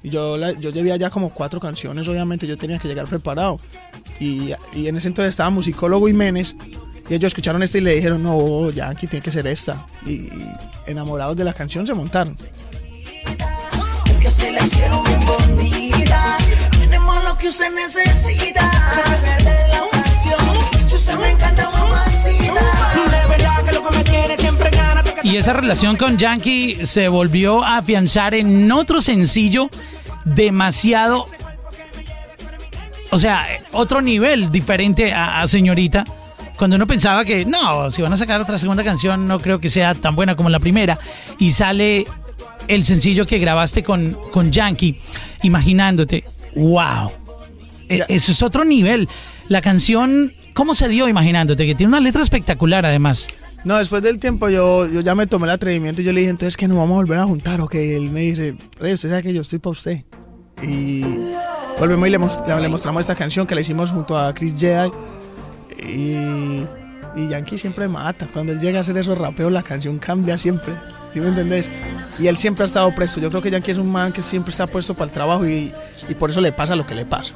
[0.04, 3.60] Y yo, la- yo llevaba ya como cuatro canciones, obviamente yo tenía que llegar preparado.
[4.20, 6.56] Y, y en ese entonces estaba Musicólogo Menes
[7.10, 9.86] y ellos escucharon esta y le dijeron, no, Yankee tiene que ser esta.
[10.06, 10.50] Y, y
[10.88, 12.36] enamorados de la canción se montaron.
[14.42, 16.38] Es que se la hicieron bien bonita.
[16.80, 18.72] Tenemos lo que usted necesita.
[19.24, 20.88] Perder la ocasión.
[20.88, 22.54] Si usted me encanta, mamacita.
[23.12, 25.04] De verdad que lo que me tiene siempre gana.
[25.24, 29.70] Y esa relación con Yankee se volvió a afianzar en otro sencillo
[30.26, 31.28] demasiado...
[33.12, 36.06] O sea, otro nivel diferente a, a Señorita.
[36.58, 39.70] Cuando uno pensaba que, no, si van a sacar otra segunda canción, no creo que
[39.70, 40.98] sea tan buena como la primera.
[41.40, 42.06] Y sale
[42.76, 45.00] el sencillo que grabaste con, con Yankee,
[45.44, 46.24] imaginándote,
[46.56, 47.12] wow,
[47.90, 49.08] e- eso es otro nivel.
[49.50, 51.66] La canción, ¿cómo se dio imaginándote?
[51.66, 53.28] Que tiene una letra espectacular además.
[53.64, 56.32] No, después del tiempo yo, yo ya me tomé el atrevimiento y yo le dije,
[56.32, 59.10] entonces que nos vamos a volver a juntar o que él me dice, Rey, usted
[59.10, 60.04] sabe que yo estoy para usted.
[60.64, 61.04] Y
[61.80, 62.18] volvemos y le,
[62.56, 64.90] le- le mostramos esta canción que le hicimos junto a Chris Jedi.
[65.88, 66.16] Y,
[67.16, 68.28] y Yankee siempre mata.
[68.32, 70.74] Cuando él llega a hacer esos rapeos, la canción cambia siempre.
[71.14, 71.70] ¿Sí me entendés?
[72.20, 73.20] Y él siempre ha estado presto.
[73.20, 75.72] Yo creo que Yankee es un man que siempre está puesto para el trabajo y,
[76.10, 77.34] y por eso le pasa lo que le pasa.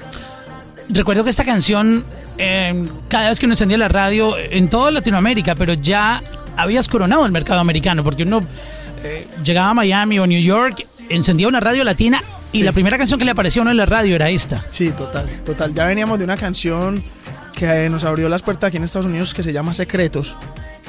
[0.90, 2.06] Recuerdo que esta canción,
[2.38, 6.22] eh, cada vez que uno encendía la radio, en toda Latinoamérica, pero ya
[6.56, 8.44] habías coronado el mercado americano, porque uno
[9.04, 12.64] eh, llegaba a Miami o New York, encendía una radio latina y Sí.
[12.64, 14.64] la primera canción que le aparecía a uno en la radio era esta.
[14.70, 15.74] Sí, total, total.
[15.74, 17.04] Ya veníamos de una canción
[17.56, 20.36] que eh, nos abrió las puertas aquí en Estados Unidos que se llama Secretos.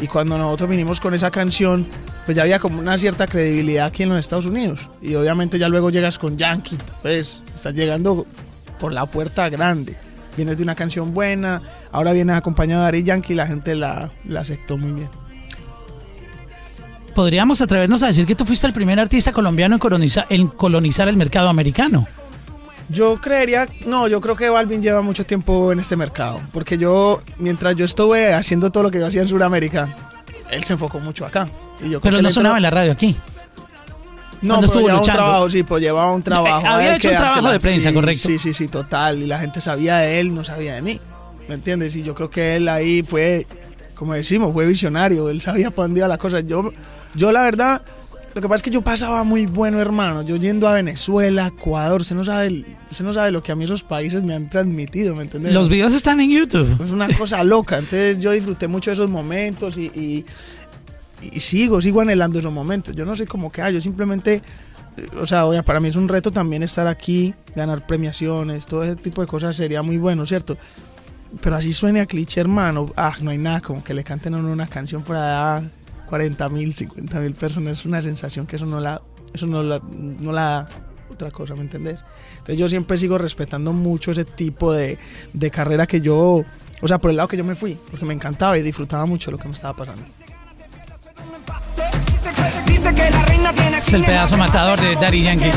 [0.00, 1.86] Y cuando nosotros vinimos con esa canción,
[2.26, 4.80] pues ya había como una cierta credibilidad aquí en los Estados Unidos.
[5.00, 8.26] Y obviamente ya luego llegas con Yankee, pues estás llegando
[8.78, 9.96] por la puerta grande.
[10.36, 14.10] Vienes de una canción buena, ahora vienes acompañado de Ari Yankee y la gente la,
[14.24, 15.08] la aceptó muy bien.
[17.14, 21.08] Podríamos atrevernos a decir que tú fuiste el primer artista colombiano en colonizar, en colonizar
[21.08, 22.06] el mercado americano.
[22.88, 27.20] Yo creería, no, yo creo que Balvin lleva mucho tiempo en este mercado, porque yo,
[27.38, 29.88] mientras yo estuve haciendo todo lo que yo hacía en Sudamérica,
[30.50, 31.48] él se enfocó mucho acá.
[31.84, 33.16] Y yo Pero no sonaba en la radio aquí.
[34.42, 35.22] No, pero estuvo llevaba un luchando.
[35.22, 36.66] trabajo, sí, pues llevaba un trabajo.
[36.66, 38.28] Había hecho un trabajo de prensa, Sí, correcto.
[38.28, 39.18] Sí, sí, sí, total.
[39.22, 41.00] Y la gente sabía de él, no sabía de mí.
[41.48, 41.96] ¿Me entiendes?
[41.96, 43.46] Y yo creo que él ahí fue,
[43.94, 45.28] como decimos, fue visionario.
[45.30, 46.40] Él sabía para dónde iba la cosa.
[46.40, 46.70] Yo,
[47.14, 47.82] yo la verdad,
[48.36, 50.20] lo que pasa es que yo pasaba muy bueno, hermano.
[50.20, 53.64] Yo yendo a Venezuela, Ecuador, se no sabe, se no sabe lo que a mí
[53.64, 55.54] esos países me han transmitido, ¿me entiendes?
[55.54, 56.70] Los videos están en YouTube.
[56.84, 57.78] Es una cosa loca.
[57.78, 60.26] Entonces yo disfruté mucho de esos momentos y,
[61.38, 62.94] sigo, sigo anhelando esos momentos.
[62.94, 64.42] Yo no sé cómo queda, yo simplemente,
[64.98, 68.84] eh, o sea, oye, para mí es un reto también estar aquí, ganar premiaciones, todo
[68.84, 70.58] ese tipo de cosas sería muy bueno, ¿cierto?
[71.40, 72.92] Pero así suena cliché, hermano.
[72.98, 75.62] Ah, no hay nada como que le canten a una canción fuera de ah,
[76.06, 79.02] 40.000, 50.000 personas, es una sensación que eso no la,
[79.34, 80.68] eso no la, no la da
[81.10, 82.00] otra cosa, ¿me entendés?
[82.32, 84.98] Entonces yo siempre sigo respetando mucho ese tipo de,
[85.32, 86.42] de carrera que yo,
[86.80, 89.30] o sea, por el lado que yo me fui, porque me encantaba y disfrutaba mucho
[89.30, 90.02] lo que me estaba pasando.
[93.78, 95.50] Es el pedazo matador de Daddy Yankee.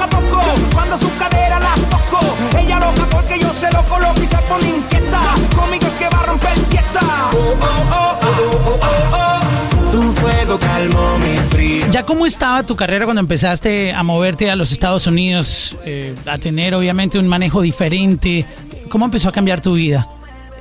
[0.00, 0.40] Poco a poco.
[0.72, 2.20] Cuando su cadera la toco,
[2.58, 5.20] ella loca porque yo se lo coloco y se pone inquieta.
[5.56, 7.00] Conmigo es que va a romper fiesta.
[7.32, 9.90] Oh, oh, oh, oh, oh, oh, oh.
[9.90, 11.86] Tu fuego calmó mi frío.
[11.90, 16.38] ¿Ya cómo estaba tu carrera cuando empezaste a moverte a los Estados Unidos, eh, a
[16.38, 18.46] tener obviamente un manejo diferente?
[18.88, 20.06] ¿Cómo empezó a cambiar tu vida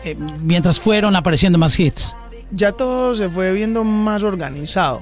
[0.04, 2.16] eh, mientras fueron apareciendo más hits?
[2.52, 5.02] ya todo se fue viendo más organizado,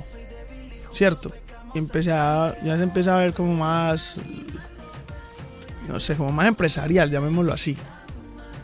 [0.91, 1.31] ¿cierto?
[1.77, 4.15] Empecé a, ya se empezó a ver como más,
[5.87, 7.77] no sé, como más empresarial, llamémoslo así.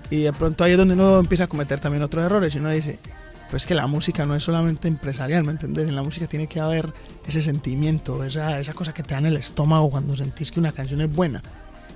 [0.09, 2.69] Y de pronto ahí es donde uno empieza a cometer también otros errores y uno
[2.69, 2.99] dice,
[3.49, 5.87] pues que la música no es solamente empresarial, ¿me entendés?
[5.87, 6.89] En la música tiene que haber
[7.27, 10.71] ese sentimiento, esa, esa cosa que te da en el estómago cuando sentís que una
[10.71, 11.41] canción es buena.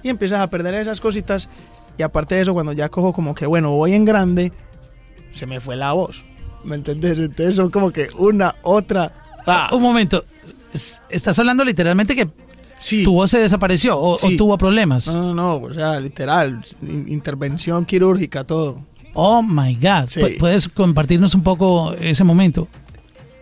[0.03, 1.49] Y empiezas a perder esas cositas
[1.97, 4.51] y aparte de eso, cuando ya cojo como que, bueno, voy en grande,
[5.34, 6.23] se me fue la voz.
[6.63, 7.17] ¿Me entendés?
[7.17, 9.12] Entonces son como que una, otra.
[9.45, 9.69] ¡ah!
[9.73, 10.23] Un momento.
[10.73, 12.27] Es- ¿Estás hablando literalmente que
[12.80, 13.03] Sí.
[13.03, 15.08] tu voz se desapareció o, tuvo problemas?
[15.08, 18.80] No, no, no, o sea, literal, in- intervención quirúrgica, todo.
[19.13, 20.10] Oh my God.
[20.10, 20.21] Sí.
[20.38, 22.67] ¿Puedes compartirnos un poco ese momento?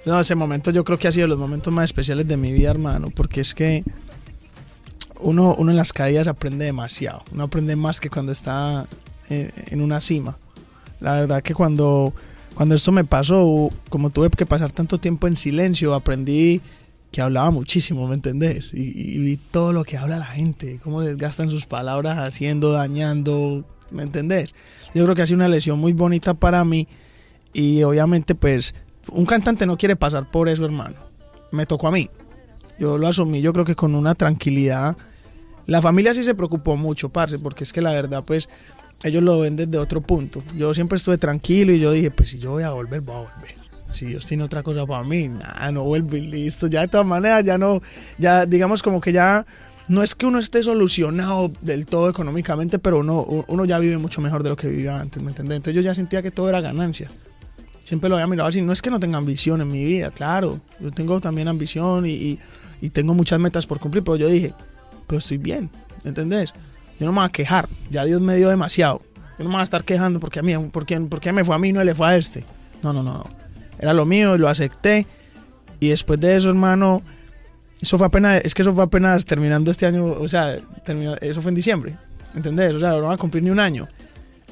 [0.05, 2.53] No, ese momento yo creo que ha sido de los momentos más especiales de mi
[2.53, 3.83] vida, hermano, porque es que
[5.19, 7.23] uno, uno en las caídas aprende demasiado.
[7.33, 8.85] Uno aprende más que cuando está
[9.29, 10.37] eh, en una cima.
[10.99, 12.13] La verdad que cuando,
[12.53, 16.61] cuando esto me pasó, como tuve que pasar tanto tiempo en silencio, aprendí
[17.15, 18.71] que hablaba muchísimo, ¿me entendés?
[18.73, 23.63] Y, y vi todo lo que habla la gente, cómo desgastan sus palabras haciendo, dañando,
[23.89, 24.49] ¿me entendés?
[24.93, 26.89] Yo creo que ha sido una lesión muy bonita para mí
[27.53, 28.75] y obviamente pues
[29.07, 30.97] un cantante no quiere pasar por eso, hermano.
[31.53, 32.09] Me tocó a mí.
[32.77, 34.97] Yo lo asumí, yo creo que con una tranquilidad.
[35.67, 38.49] La familia sí se preocupó mucho, parce, porque es que la verdad, pues,
[39.05, 40.43] ellos lo ven desde otro punto.
[40.53, 43.19] Yo siempre estuve tranquilo y yo dije, pues si yo voy a volver, voy a
[43.19, 43.64] volver.
[43.95, 46.67] Si Dios tiene otra cosa para mí, nada, no vuelvo y listo.
[46.67, 47.81] Ya de todas maneras, ya no,
[48.17, 49.45] ya digamos como que ya,
[49.87, 54.21] no es que uno esté solucionado del todo económicamente, pero uno, uno ya vive mucho
[54.21, 55.55] mejor de lo que vivía antes, ¿me entiendes?
[55.57, 57.09] Entonces yo ya sentía que todo era ganancia
[57.83, 58.63] siempre lo había mirado así.
[58.63, 60.59] No es que no tenga ambición en mi vida, claro.
[60.79, 62.39] Yo tengo también ambición y, y-
[62.81, 64.53] y tengo muchas metas por cumplir, pero yo dije,
[65.05, 65.69] pero estoy bien,
[66.03, 66.51] ¿entendés?
[66.99, 69.03] Yo no me voy a quejar, ya Dios me dio demasiado.
[69.37, 71.59] Yo no me voy a estar quejando porque a mí, porque, porque me fue a
[71.59, 72.43] mí no le fue a este.
[72.81, 73.25] No, no, no, no.
[73.79, 75.05] Era lo mío y lo acepté.
[75.79, 77.01] Y después de eso, hermano,
[77.81, 81.41] eso fue apenas, es que eso fue apenas terminando este año, o sea, terminó- eso
[81.41, 81.95] fue en diciembre,
[82.35, 82.73] ¿entendés?
[82.73, 83.87] O sea, no va a cumplir ni un año.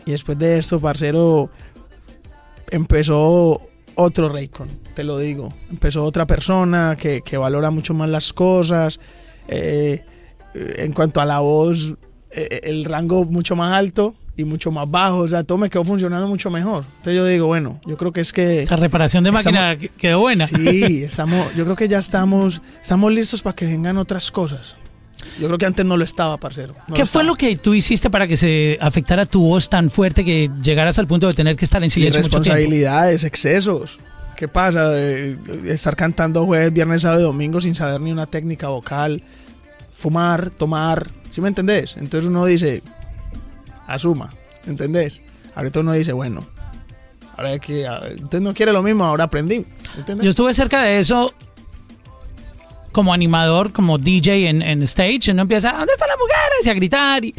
[0.05, 1.49] Y después de esto, parcero,
[2.69, 3.61] empezó
[3.95, 5.53] otro Raycon, te lo digo.
[5.69, 8.99] Empezó otra persona que, que valora mucho más las cosas.
[9.47, 10.03] eh,
[10.55, 11.95] en cuanto a la voz,
[12.29, 15.17] eh, el rango mucho más alto y mucho más bajo.
[15.19, 16.85] O sea, todo me quedó funcionando mucho mejor.
[16.97, 18.61] Entonces yo digo, bueno, yo creo que es que...
[18.63, 20.47] Esa reparación de máquina que- quedó buena.
[20.47, 24.75] Sí, estamos, yo creo que ya estamos, estamos listos para que vengan otras cosas.
[25.39, 26.73] Yo creo que antes no lo estaba, parcero.
[26.87, 27.23] no ¿Qué fue estaba.
[27.23, 31.07] lo que tú hiciste para que se afectara tu voz tan fuerte que llegaras al
[31.07, 32.49] punto de tener que estar en silencio mucho tiempo?
[32.49, 33.99] Irresponsabilidades, excesos.
[34.35, 34.89] ¿Qué pasa?
[34.99, 39.21] Eh, estar cantando jueves, viernes, sábado y domingo sin saber ni una técnica vocal.
[39.91, 41.09] Fumar, tomar.
[41.31, 41.95] ¿Sí me entendés?
[41.97, 42.83] Entonces uno dice,
[43.87, 44.29] asuma.
[44.65, 45.21] ¿Entendés?
[45.55, 46.45] Ahorita uno dice, bueno,
[47.37, 49.65] ahora que a- entonces no quiere lo mismo, ahora aprendí.
[49.97, 50.23] ¿Entendés?
[50.23, 51.33] Yo estuve cerca de eso
[52.91, 56.65] como animador, como DJ en, en stage, y uno empieza, ¿dónde están las mujeres?
[56.65, 57.33] Y a gritar, y,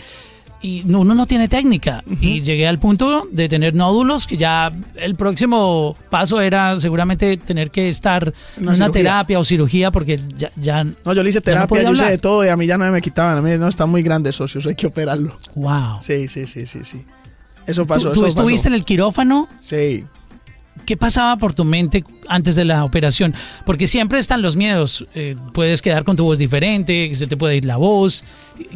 [0.65, 2.03] y no- uno no tiene técnica.
[2.23, 7.71] Y llegué al punto de tener nódulos, que ya el próximo paso era seguramente tener
[7.71, 10.51] que estar en Una terapia o cirugía, porque ya...
[10.57, 12.79] ya no, yo le hice no terapia, yo hice de todo y a mí ya
[12.79, 13.37] no me quitaban.
[13.37, 15.37] A mí no está muy grande, socio, eso hay que operarlo.
[15.55, 15.99] wow.
[16.01, 17.05] Sí, sí, sí, sí, sí.
[17.67, 18.13] Eso ¿Tú, pasó.
[18.13, 18.69] tú eso estuviste pasó.
[18.69, 19.49] en el quirófano?
[19.61, 20.03] Sí.
[20.87, 23.35] ¿Qué pasaba por tu mente antes de la operación?
[23.67, 25.07] Porque siempre están los miedos.
[25.15, 28.25] Eh, puedes quedar con tu voz diferente, se te puede ir la voz.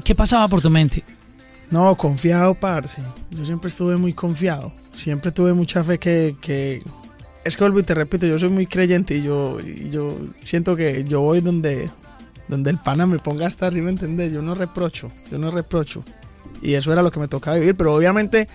[0.05, 1.03] ¿Qué pasaba por tu mente?
[1.71, 3.03] No, confiado, parce.
[3.31, 4.73] Yo siempre estuve muy confiado.
[4.95, 6.83] Siempre tuve mucha fe que, que...
[7.45, 9.59] Es que vuelvo y te repito, yo soy muy creyente y yo,
[9.91, 11.89] yo siento que yo voy donde,
[12.49, 14.33] donde el pana me ponga a estar, ¿sí me entendés?
[14.33, 16.05] Yo no reprocho, yo no reprocho.
[16.61, 18.49] Y eso era lo que me tocaba vivir, pero obviamente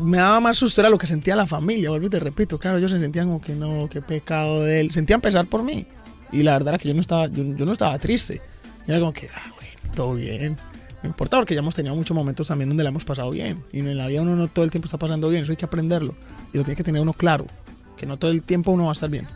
[0.00, 2.58] me daba más susto era lo que sentía la familia, vuelvo y te repito.
[2.58, 4.90] Claro, ellos se sentían como que no, qué pecado de él.
[4.90, 5.86] Sentían pesar por mí.
[6.32, 8.40] Y la verdad era que yo no estaba, yo, no estaba triste.
[8.86, 10.56] Era como que, ah, bueno, todo bien.
[11.06, 13.62] No importa porque ya hemos tenido muchos momentos también donde la hemos pasado bien.
[13.72, 15.64] Y en la vida uno no todo el tiempo está pasando bien, eso hay que
[15.64, 16.14] aprenderlo.
[16.52, 17.46] Y lo tiene que tener uno claro,
[17.96, 19.26] que no todo el tiempo uno va a estar bien.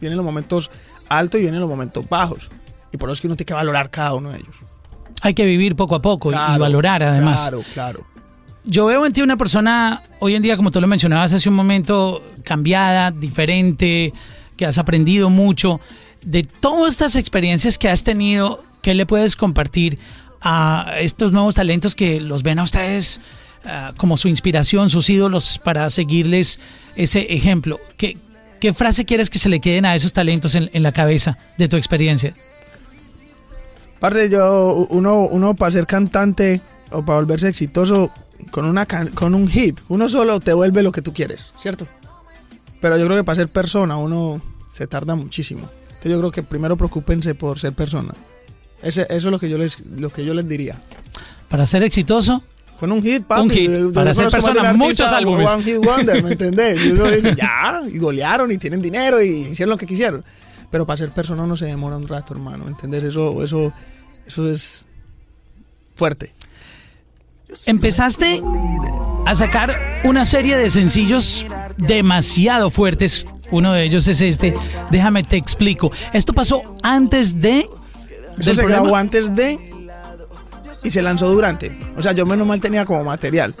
[0.00, 0.68] Vienen los momentos
[1.08, 2.50] altos y vienen los momentos bajos.
[2.92, 4.56] Y por eso es que uno tiene que valorar cada uno de ellos.
[5.20, 7.40] Hay que vivir poco a poco y- y Claro, valorar además.
[7.40, 8.04] Claro, claro.
[8.64, 11.54] Yo veo en ti una persona, hoy en día, como tú lo mencionabas hace un
[11.54, 14.12] momento, cambiada, diferente,
[14.56, 15.80] que has aprendido mucho.
[16.24, 19.98] De todas estas experiencias que has tenido, ¿qué le puedes compartir
[20.42, 23.20] a estos nuevos talentos que los ven a ustedes
[23.64, 26.58] ah, como su inspiración, sus ídolos, para seguirles
[26.96, 27.78] ese ejemplo?
[27.96, 28.18] ¿Qué,
[28.60, 31.76] qué frase quieres que se le queden a esos talentos en, la cabeza de tu
[31.76, 32.34] experiencia?
[34.00, 38.10] Parce, yo, uno, uno para ser cantante o para volverse exitoso
[38.50, 41.86] con, una con un hit, uno solo te vuelve lo que tú quieres, ¿cierto?
[42.80, 45.68] Pero yo creo que para ser persona uno se tarda muchísimo.
[45.84, 48.12] Entonces yo creo que primero preocúpense por ser persona.
[48.82, 50.80] Ese- eso es lo que yo les, lo que yo les diría.
[51.48, 52.42] Para ser exitoso,
[52.80, 53.42] Con un hit, papi.
[53.42, 53.70] Un hit.
[53.94, 55.48] Para de un persona, artista, muchos álbumes.
[55.48, 56.84] One hit wonder, ¿me entendés?
[56.84, 60.24] Y uno dice, ya, y golearon y tienen dinero y hicieron lo que quisieron.
[60.70, 63.04] Pero para ser persona uno se demora un rato, hermano, ¿me entendés?
[63.04, 63.72] Eso, eso,
[64.26, 64.86] eso es
[65.94, 66.32] fuerte.
[67.66, 68.42] empezaste
[69.26, 73.26] a sacar una serie de sencillos demasiado fuertes.
[73.50, 74.54] Uno de ellos es este.
[74.90, 75.92] Déjame te explico.
[76.12, 77.68] Esto pasó antes de.
[78.38, 79.58] Eso se grabó antes de
[80.82, 81.70] y se lanzó durante.
[81.96, 83.54] O sea, yo menos mal tenía como material,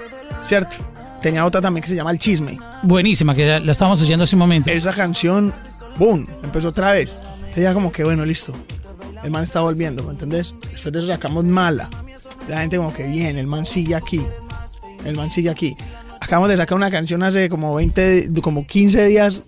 [0.46, 0.76] ¿cierto?
[1.20, 2.58] Tenía otra también que se llama El Chisme.
[2.82, 4.70] Buenísima, que la estábamos oyendo hace un momento.
[4.70, 5.54] Esa canción,
[5.96, 7.12] boom, empezó otra vez.
[7.36, 8.52] Entonces ya como que, bueno, listo.
[9.22, 10.52] El man está volviendo, ¿me entendés?
[10.70, 11.88] Después de eso sacamos Mala.
[12.48, 14.20] La gente como que bien, el man sigue aquí.
[15.04, 15.76] El man sigue aquí.
[16.20, 19.42] Acabamos de sacar una canción hace como 20, como 15 días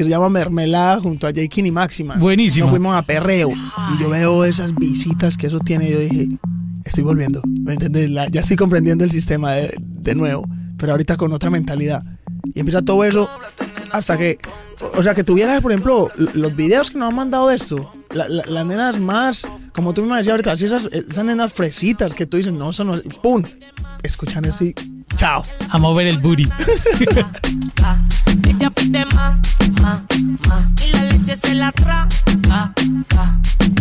[0.00, 1.42] que se llama Mermelada junto a J.
[1.56, 2.14] y Máxima.
[2.16, 2.64] Buenísimo.
[2.64, 3.50] Nos fuimos a perreo.
[3.52, 5.90] Y yo veo esas visitas que eso tiene.
[5.90, 6.28] Y yo dije,
[6.86, 7.42] estoy volviendo.
[7.62, 8.08] ¿Me entiendes?
[8.08, 10.48] La- ya estoy comprendiendo el sistema de, de nuevo.
[10.78, 12.02] Pero ahorita con otra mentalidad.
[12.54, 13.28] Y empieza todo eso
[13.92, 14.38] hasta que.
[14.96, 17.92] O sea, que tuvieras, por ejemplo, los videos que nos han mandado de esto.
[18.14, 22.14] la- la- las nenas más, como tú misma decías ahorita, así esas, esas nenas fresitas
[22.14, 23.02] que tú dices, no, eso no es.
[23.22, 23.42] ¡Pum!
[24.02, 24.74] Escuchan y.
[25.16, 25.42] ¡Chao!
[25.68, 26.48] A mover el booty.
[30.86, 32.08] Y la leche se la traga.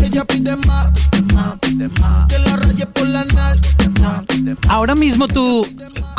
[0.01, 0.91] Ella pide más,
[1.33, 1.55] más,
[1.99, 2.27] más.
[2.27, 4.23] Que la raye por la nalga.
[4.69, 5.67] Ahora mismo tú,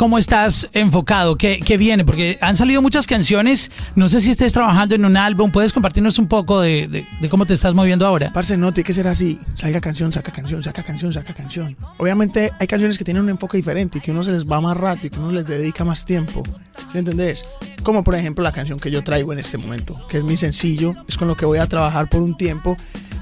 [0.01, 1.35] ¿cómo estás enfocado?
[1.35, 2.03] ¿Qué, qué viene?
[2.03, 3.69] Porque han salido muchas canciones.
[3.95, 5.51] No sé si estés trabajando en un álbum.
[5.51, 8.31] ¿Puedes compartirnos un poco de, de- de cómo te estás moviendo ahora?
[8.33, 9.39] Parce, no, tiene que ser así.
[9.53, 11.77] Salga canción, saca canción, saca canción, saca canción.
[11.99, 14.75] Obviamente hay canciones que tienen un enfoque diferente y que uno se les va más
[14.75, 16.41] rato y que uno les dedica más tiempo.
[16.91, 17.43] ¿Sí entendés?
[17.83, 20.95] Como por ejemplo la canción que yo traigo en este momento, que es mi sencillo,
[21.07, 22.75] es con lo que voy a trabajar por un tiempo.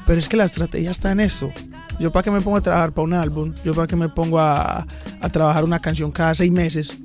[0.09, 1.53] Pero es que la estrategia está en eso.
[1.99, 4.39] Yo para qué me pongo a trabajar para un álbum, yo para qué me pongo
[4.39, 4.83] a,
[5.21, 6.97] a trabajar una canción cada seis meses.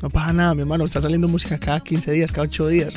[0.00, 2.94] No pasa nada, mi hermano, está saliendo música cada 15 días, cada 8 días.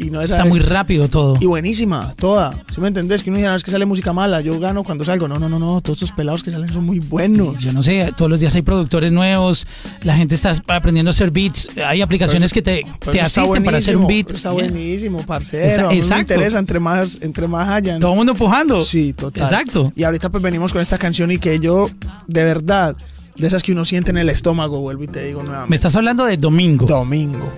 [0.00, 1.36] Y no es Está muy rápido todo.
[1.40, 2.52] y buenísima, toda.
[2.72, 3.22] ¿Sí me entendés?
[3.24, 5.26] Que uno dice, "No, es que sale música mala, yo gano cuando salgo.
[5.26, 7.58] No, no, no, no, todos estos pelados que salen son muy buenos.
[7.58, 9.66] Yo no sé, todos los días hay productores nuevos,
[10.04, 13.78] la gente está aprendiendo a hacer beats, hay aplicaciones que te, Pero te asisten para
[13.78, 14.30] hacer un beat.
[14.32, 15.66] Está buenísimo, parcero.
[15.66, 16.34] Esa- mí me exacto.
[16.34, 17.98] interesa entre más, entre más hayan.
[18.00, 18.84] Todo el mundo empujando.
[18.84, 19.42] Sí, total.
[19.44, 19.90] Exacto.
[19.96, 21.90] Y ahorita pues venimos con esta canción y que yo,
[22.28, 22.94] de verdad,
[23.36, 25.74] de esas que uno siente en el estómago, vuelvo y te digo Me nuevamente.
[25.74, 26.86] estás hablando de Domingo.
[26.86, 27.50] Domingo.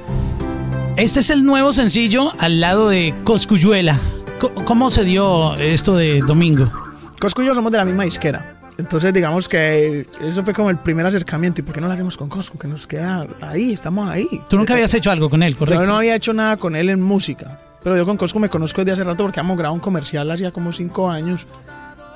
[1.00, 3.98] Este es el nuevo sencillo al lado de Coscuyuela.
[4.38, 6.70] Co- ¿Cómo se dio esto de Domingo?
[7.18, 8.56] Cosco y yo somos de la misma disquera.
[8.78, 11.60] Entonces, digamos que eso fue como el primer acercamiento.
[11.60, 12.58] ¿Y por qué no lo hacemos con Cosco?
[12.58, 14.28] Que nos queda ahí, estamos ahí.
[14.48, 15.80] Tú nunca habías hecho algo con él, correcto.
[15.82, 17.58] Yo no había hecho nada con él en música.
[17.82, 20.50] Pero yo con Cosco me conozco desde hace rato porque hemos grabado un comercial hacía
[20.50, 21.46] como cinco años.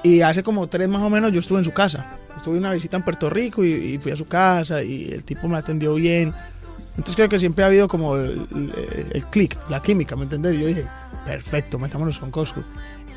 [0.03, 2.05] Y hace como tres más o menos yo estuve en su casa.
[2.37, 5.25] Estuve en una visita en Puerto Rico y, y fui a su casa y el
[5.25, 6.35] tipo me atendió bien.
[6.97, 10.59] Entonces creo que siempre ha habido como el, el- el click, la química, ¿me entendés?
[10.59, 10.85] Yo dije,
[11.27, 12.63] perfecto, metámonos con Cosco.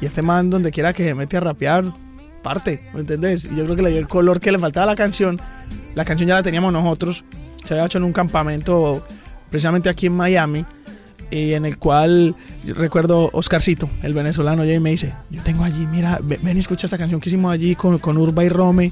[0.01, 1.83] Y este man donde quiera que se mete a rapear,
[2.43, 3.45] parte, ¿me entendés?
[3.45, 5.39] Y yo creo que le dio el color que le faltaba a la canción.
[5.95, 7.23] La canción ya la teníamos nosotros.
[7.65, 9.05] Se había hecho en un campamento
[9.49, 10.65] precisamente aquí en Miami
[11.29, 12.35] y en el cual
[12.65, 16.87] recuerdo Oscarcito, el venezolano, y me dice, yo tengo allí, mira, ve- ven y escucha
[16.87, 18.91] esta canción que hicimos allí con, con Urba y Rome.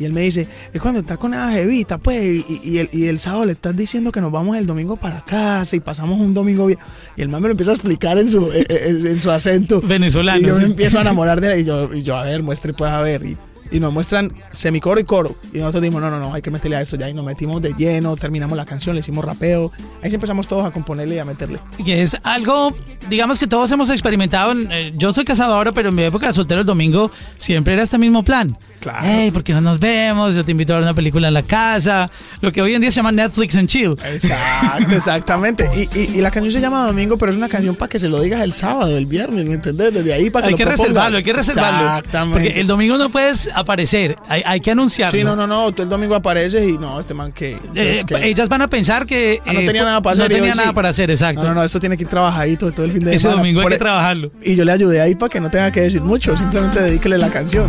[0.00, 3.06] Y él me dice, es cuando está con esa jevita, pues, y, y el, y
[3.06, 6.34] el sábado le estás diciendo que nos vamos el domingo para casa y pasamos un
[6.34, 6.78] domingo bien.
[7.16, 9.80] Y el man me lo empieza a explicar en su, en, en- su acento.
[9.82, 12.42] Venezolano, Y yo me empiezo a enamorar de él y yo, y yo a ver,
[12.42, 13.24] muestre, pues, a ver.
[13.26, 13.36] Y,
[13.72, 15.36] y nos muestran semicoro y coro.
[15.52, 17.08] Y nosotros dijimos, no, no, no, hay que meterle a esto ya.
[17.08, 19.70] Y nos metimos de lleno, terminamos la canción, le hicimos rapeo.
[20.02, 21.60] Ahí empezamos todos a componerle y a meterle.
[21.84, 22.74] Que es algo,
[23.08, 24.54] digamos que todos hemos experimentado.
[24.70, 27.82] eh, yo soy casado ahora, pero en mi época de soltero el domingo siempre era
[27.84, 28.56] este mismo plan.
[28.80, 29.00] Claro.
[29.02, 30.34] Hey, ¿por qué no nos vemos?
[30.34, 32.10] Yo te invito a ver una película en la casa.
[32.40, 33.94] Lo que hoy en día se llama Netflix and Chill.
[34.04, 35.68] Exacto, exactamente.
[35.74, 38.08] Y, y, y la canción se llama Domingo, pero es una canción para que se
[38.08, 39.92] lo digas el sábado, el viernes, ¿me entendés?
[39.92, 41.88] Desde ahí para que Hay lo que reservarlo, hay que reservarlo.
[41.98, 42.38] Exactamente.
[42.48, 45.18] Porque el domingo no puedes aparecer, hay, hay que anunciarlo.
[45.18, 47.58] Sí, no, no, no, tú el domingo apareces y no, este man que...
[47.74, 50.32] Eh, que- Ellas van a pensar que Ah, no eh, tenía nada para no hacer.
[50.32, 50.74] y tenía hoy nada sí.
[50.74, 51.42] para hacer, exacto.
[51.42, 53.38] No, no, no, esto tiene que ir trabajadito todo el fin de Ese semana.
[53.42, 54.32] domingo hay Por que e- trabajarlo.
[54.42, 57.28] Y yo le ayudé ahí para que no tenga que decir mucho, simplemente dedíquele la
[57.28, 57.68] canción.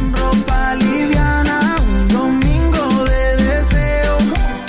[0.72, 4.18] Ropa liviana, un domingo de deseo.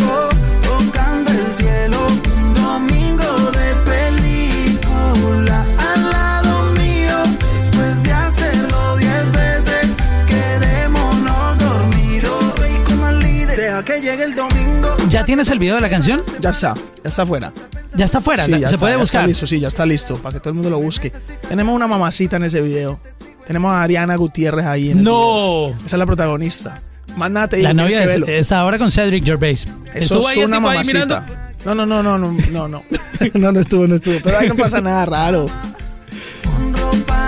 [0.04, 0.30] Oh,
[0.62, 1.98] tocando el cielo,
[2.36, 7.14] un domingo de película al lado mío.
[7.52, 9.96] Después de hacerlo diez veces,
[10.26, 12.22] quedémonos dormidos.
[12.22, 14.96] Yo soy como el líder, deja que llegue el domingo.
[15.08, 16.20] ¿Ya tienes el video de la canción?
[16.40, 17.52] Ya está, ya está afuera.
[17.94, 19.20] Ya está fuera, Sí, se ya está, puede ya buscar.
[19.20, 21.12] Está listo, sí, ya está listo, para que todo el mundo lo busque.
[21.48, 22.98] Tenemos una mamacita en ese video.
[23.46, 25.12] Tenemos a Ariana Gutiérrez ahí en el video.
[25.12, 25.84] No.
[25.86, 26.78] Esa es la protagonista.
[27.16, 28.26] Más nada te digo, La tienes novia que es- verlo.
[28.28, 29.66] está ahora con Cedric Gervais.
[29.94, 31.04] Eso Estuvo ahí es el una tipo ahí mamacita.
[31.04, 31.22] mirando.
[31.64, 32.82] No, no, no, no, no, no, no.
[33.34, 34.16] No, no estuvo, no estuvo.
[34.22, 35.46] Pero ahí no pasa nada raro.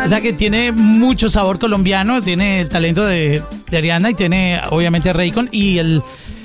[0.05, 4.61] O sea que tiene mucho sabor colombiano, tiene el talento de, de Ariana y tiene
[4.71, 6.03] obviamente Raycon y el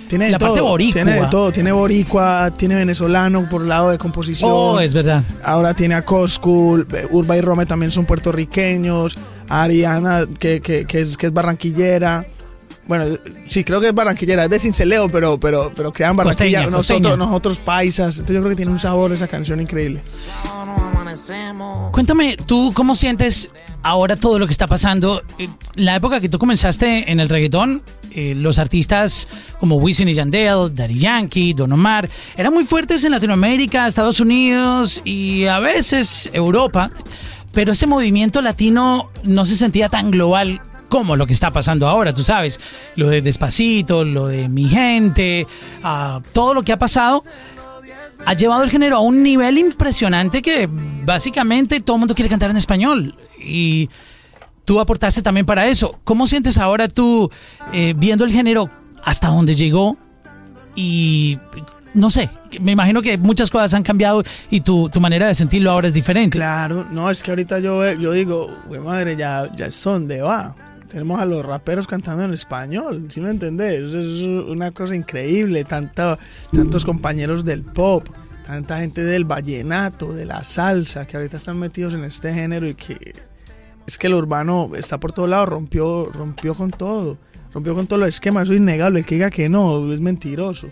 [0.07, 0.69] Tiene de la parte todo.
[0.69, 0.93] boricua.
[0.93, 1.51] Tiene de todo.
[1.51, 4.49] Tiene boricua, tiene venezolano por lado de composición.
[4.53, 5.23] Oh, es verdad.
[5.43, 9.17] Ahora tiene a Coscool, eh, Urba y Rome también son puertorriqueños.
[9.49, 12.25] Ariana, que, que, que es, que es barranquillera.
[12.87, 13.05] Bueno,
[13.49, 16.61] sí, creo que es barranquillera, es de Cinceleo, pero, pero, pero crean Barranquilla.
[16.63, 17.15] Costeña, nosotros, costeña.
[17.17, 18.15] nosotros paisas.
[18.15, 20.01] Entonces yo creo que tiene un sabor esa canción increíble.
[21.91, 23.49] Cuéntame, ¿tú cómo sientes
[23.83, 25.21] ahora todo lo que está pasando?
[25.37, 27.81] Eh, La época que tú comenzaste en el reggaetón,
[28.11, 29.27] eh, los artistas
[29.59, 35.01] como Wisin y Yandel, Daddy Yankee, Don Omar, eran muy fuertes en Latinoamérica, Estados Unidos
[35.03, 36.89] y a veces Europa,
[37.51, 42.13] pero ese movimiento latino no se sentía tan global como lo que está pasando ahora,
[42.13, 42.59] tú sabes,
[42.95, 45.45] lo de Despacito, lo de Mi Gente,
[45.83, 47.21] ah, todo lo que ha pasado
[48.25, 50.67] ha llevado el género a un nivel impresionante que
[51.05, 53.15] básicamente todo el mundo quiere cantar en español.
[53.41, 53.89] Y
[54.65, 55.99] tú aportaste también para eso.
[56.03, 57.31] ¿Cómo sientes ahora tú
[57.71, 58.69] eh, viendo el género
[59.03, 59.97] hasta donde llegó?
[60.75, 61.37] Y
[61.93, 62.29] no sé,
[62.61, 65.93] me imagino que muchas cosas han cambiado y tu, tu manera de sentirlo ahora es
[65.93, 66.37] diferente.
[66.37, 70.21] Claro, no, es que ahorita yo, ve- yo digo, güey madre, ya, ya es donde
[70.21, 70.55] va.
[70.91, 73.93] Tenemos a los raperos cantando en español, ¿sí me entendés?
[73.93, 76.17] Es una cosa increíble, tanta,
[76.51, 78.07] tantos compañeros del pop,
[78.47, 82.73] tanta gente del vallenato, de la salsa, que ahorita están metidos en este género y
[82.73, 83.13] que
[83.85, 87.17] es que el urbano está por todos lados, rompió, rompió con todo,
[87.53, 90.69] rompió con todos los esquemas, eso es innegable, el que diga que no, es mentiroso.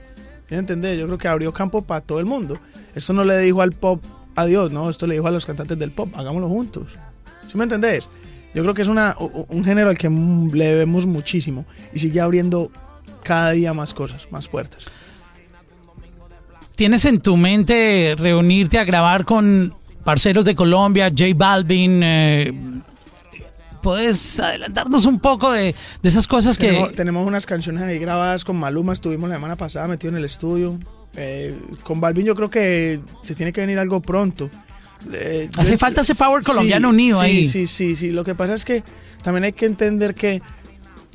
[0.47, 0.97] ¿Sí me entendés?
[0.97, 2.57] Yo creo que abrió campo para todo el mundo.
[2.95, 4.01] Esto no le dijo al pop
[4.37, 6.87] adiós, no, esto le dijo a los cantantes del pop, hagámoslo juntos.
[7.47, 8.07] ¿Sí me entendés?
[8.53, 9.15] Yo creo que es una,
[9.49, 12.71] un género al que le debemos muchísimo y sigue abriendo
[13.23, 14.85] cada día más cosas, más puertas.
[16.75, 19.73] ¿Tienes en tu mente reunirte a grabar con
[20.03, 22.01] parceros de Colombia, J Balvin?
[22.03, 22.51] eh,
[23.87, 25.73] ¿Puedes adelantarnos un poco de,
[26.03, 26.91] de esas cosas que...
[26.93, 30.77] Tenemos, unas canciones ahí grabadas con Maluma, estuvimos la semana pasada metido en el estudio.
[31.15, 34.49] Eh, con Balvin yo creo que se tiene que venir algo pronto.
[35.13, 37.47] Eh, Hace yo- falta ese power sí, colombiano unido sí, ahí.
[37.47, 38.11] Sí, sí, sí.
[38.11, 38.83] Lo que pasa es que
[39.23, 40.41] también hay que entender que,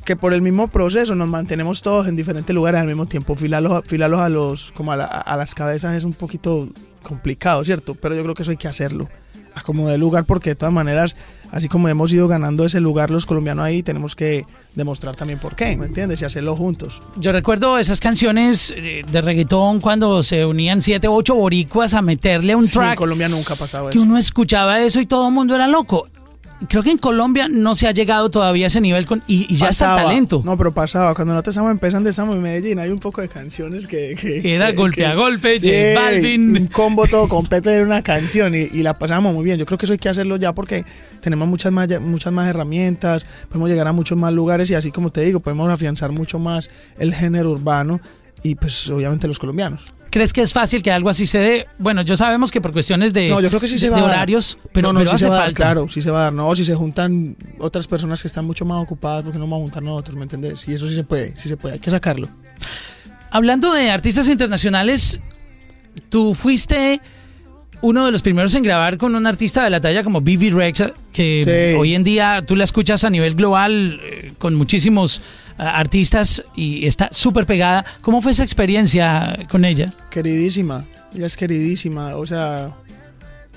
[0.06, 3.36] que por el mismo proceso nos mantenemos todos en diferentes lugares al mismo tiempo.
[3.36, 6.70] Filarlos, filarlos a, los, como a, la- a las cabezas es un poquito
[7.02, 7.94] complicado, ¿cierto?
[7.96, 9.10] Pero yo creo que eso hay que hacerlo.
[9.54, 11.14] A como de lugar, porque de todas maneras,
[11.52, 14.44] así como hemos ido ganando ese lugar los colombianos ahí, tenemos que
[14.74, 16.20] demostrar también por qué, ¿me entiendes?
[16.22, 17.00] Y hacerlo juntos.
[17.16, 22.02] Yo recuerdo esas canciones eh, de reggaetón cuando se unían siete o ocho boricuas a
[22.02, 24.02] meterle un Sí, en track Colombia nunca ha pasado que eso.
[24.04, 26.08] uno escuchaba eso y todo el mundo era loco.
[26.68, 29.56] Creo que en Colombia no se ha llegado todavía a ese nivel con, y, y
[29.56, 30.42] ya está el talento.
[30.44, 31.14] No, pero pasaba.
[31.14, 32.78] Cuando nosotros estamos empezando, estamos en Medellín.
[32.78, 34.14] Hay un poco de canciones que.
[34.14, 36.56] que Era que- golpe que- a golpe, Sí, J Balvin.
[36.56, 39.58] Un combo todo completo de una canción y, y la pasamos muy bien.
[39.58, 40.84] Yo creo que eso hay que hacerlo ya porque
[41.20, 45.10] tenemos muchas más, muchas más herramientas, podemos llegar a muchos más lugares y así como
[45.10, 48.00] te digo, podemos afianzar mucho más el género urbano
[48.42, 49.80] y pues obviamente los colombianos.
[50.12, 51.66] ¿Crees que es fácil que algo así se dé?
[51.78, 53.96] Bueno, yo sabemos que por cuestiones de, No, yo creo que sí se de- va
[53.96, 54.14] de a dar.
[54.16, 56.22] horarios, pero, no, no, pero sí hace se va dar, claro, sí se va a
[56.24, 56.32] dar.
[56.34, 59.62] No, si se juntan otras personas que están mucho más ocupadas, porque no vamos a
[59.62, 60.68] juntar nosotros, ¿me entendés?
[60.68, 62.28] Y eso sí se puede, sí se puede, hay que sacarlo.
[63.30, 65.18] Hablando de artistas internacionales,
[66.10, 67.00] tú fuiste
[67.82, 70.84] uno de los primeros en grabar con un artista de la talla como Vivi Rex,
[71.12, 71.78] que Sí.
[71.78, 75.20] hoy en día tú la escuchas a nivel global eh, con muchísimos
[75.58, 77.84] ah, artistas y está súper pegada.
[78.00, 79.92] ¿Cómo fue esa experiencia con ella?
[80.10, 82.68] Queridísima, ella es queridísima, o sea,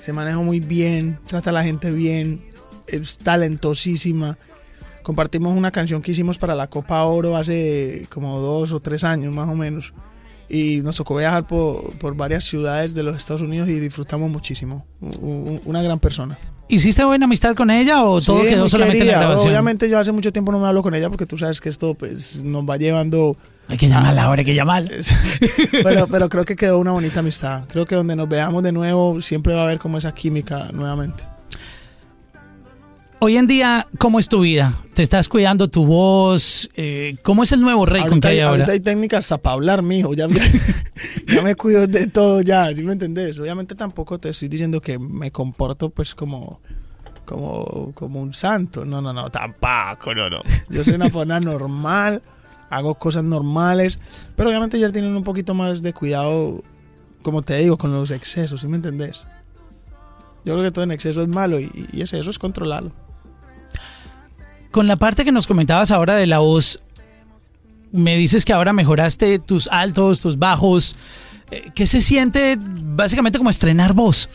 [0.00, 2.40] se maneja muy bien, trata a la gente bien,
[2.86, 4.36] es talentosísima.
[5.02, 9.32] Compartimos una canción que hicimos para la Copa Oro hace como dos o tres años
[9.32, 9.92] más o menos.
[10.48, 14.86] Y nos tocó viajar por, por varias ciudades de los Estados Unidos y disfrutamos muchísimo.
[15.20, 16.38] Una gran persona.
[16.68, 19.26] ¿Hiciste buena amistad con ella o todo Sí, quedó solamente en la querida.
[19.26, 19.48] grabación?
[19.48, 21.94] Obviamente yo hace mucho tiempo no me hablo con ella porque tú sabes que esto
[21.94, 23.36] pues nos va llevando
[23.68, 24.90] Hay que llamarla ahora, hay que llamarla.
[25.84, 27.64] pero, pero creo que quedó una bonita amistad.
[27.68, 31.22] Creo que donde nos veamos de nuevo siempre va a haber como esa química nuevamente.
[33.18, 34.74] Hoy en día, ¿cómo es tu vida?
[34.92, 36.68] ¿Te estás cuidando tu voz?
[36.74, 38.50] Eh, ¿Cómo es el nuevo rey con Ahorita que hay ahora?
[38.50, 40.12] ahorita hay técnicas hasta para hablar, mijo.
[40.12, 40.42] Ya, ya,
[41.34, 43.38] ya me cuido de todo ya, ¿sí me entendés?
[43.38, 46.60] Obviamente tampoco te estoy diciendo que me comporto pues como
[47.24, 48.84] como, como un santo.
[48.84, 50.42] No, no, no, tampoco, no, no.
[50.68, 52.22] Yo soy una persona normal,
[52.68, 53.98] hago cosas normales,
[54.36, 56.62] pero obviamente ya tienen un poquito más de cuidado
[57.26, 59.26] como te digo, con los excesos, ¿sí me entendés?
[60.44, 62.92] Yo creo que todo en exceso es malo y, y es eso, es controlarlo.
[64.76, 66.80] Con la parte que nos comentabas ahora de la voz,
[67.92, 70.96] me dices que ahora mejoraste tus altos, tus bajos.
[71.50, 74.28] Eh, ¿Qué se siente básicamente como estrenar voz?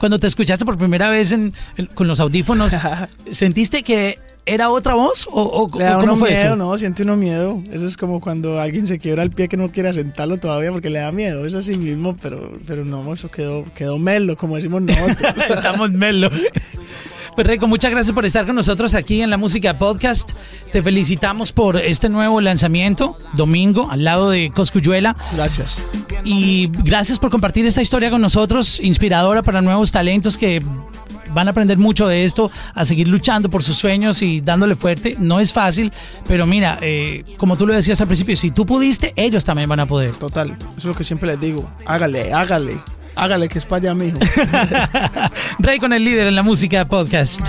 [0.00, 2.74] Cuando te escuchaste por primera vez en- en- con los audífonos,
[3.30, 5.28] ¿sentiste que era otra voz?
[5.30, 5.40] ¿O,
[5.72, 6.56] o- Le da cómo uno fue miedo, eso?
[6.56, 6.76] ¿no?
[6.76, 7.62] Siente uno miedo.
[7.70, 10.90] Eso es como cuando alguien se quiebra el pie que no quiere sentarlo todavía porque
[10.90, 11.46] le da miedo.
[11.46, 15.32] Es así mismo, pero, pero no, eso quedó, quedó melo, como decimos nosotros.
[15.48, 16.28] Estamos melo.
[17.34, 20.32] Pues Reiko, muchas gracias por estar con nosotros aquí en la Música Podcast.
[20.72, 25.16] Te felicitamos por este nuevo lanzamiento, domingo, al lado de Coscuyuela.
[25.34, 25.78] Gracias.
[26.24, 30.62] Y gracias por compartir esta historia con nosotros, inspiradora para nuevos talentos que
[31.32, 35.16] van a aprender mucho de esto, a seguir luchando por sus sueños y dándole fuerte.
[35.18, 35.92] No es fácil,
[36.26, 39.80] pero mira, eh, como tú lo decías al principio, si tú pudiste, ellos también van
[39.80, 40.14] a poder.
[40.16, 40.50] Total.
[40.50, 41.70] Eso es lo que siempre les digo.
[41.86, 42.76] Hágale, hágale.
[43.16, 44.18] Hágale que es para allá, mijo.
[45.58, 47.40] Rey con el líder en la música podcast.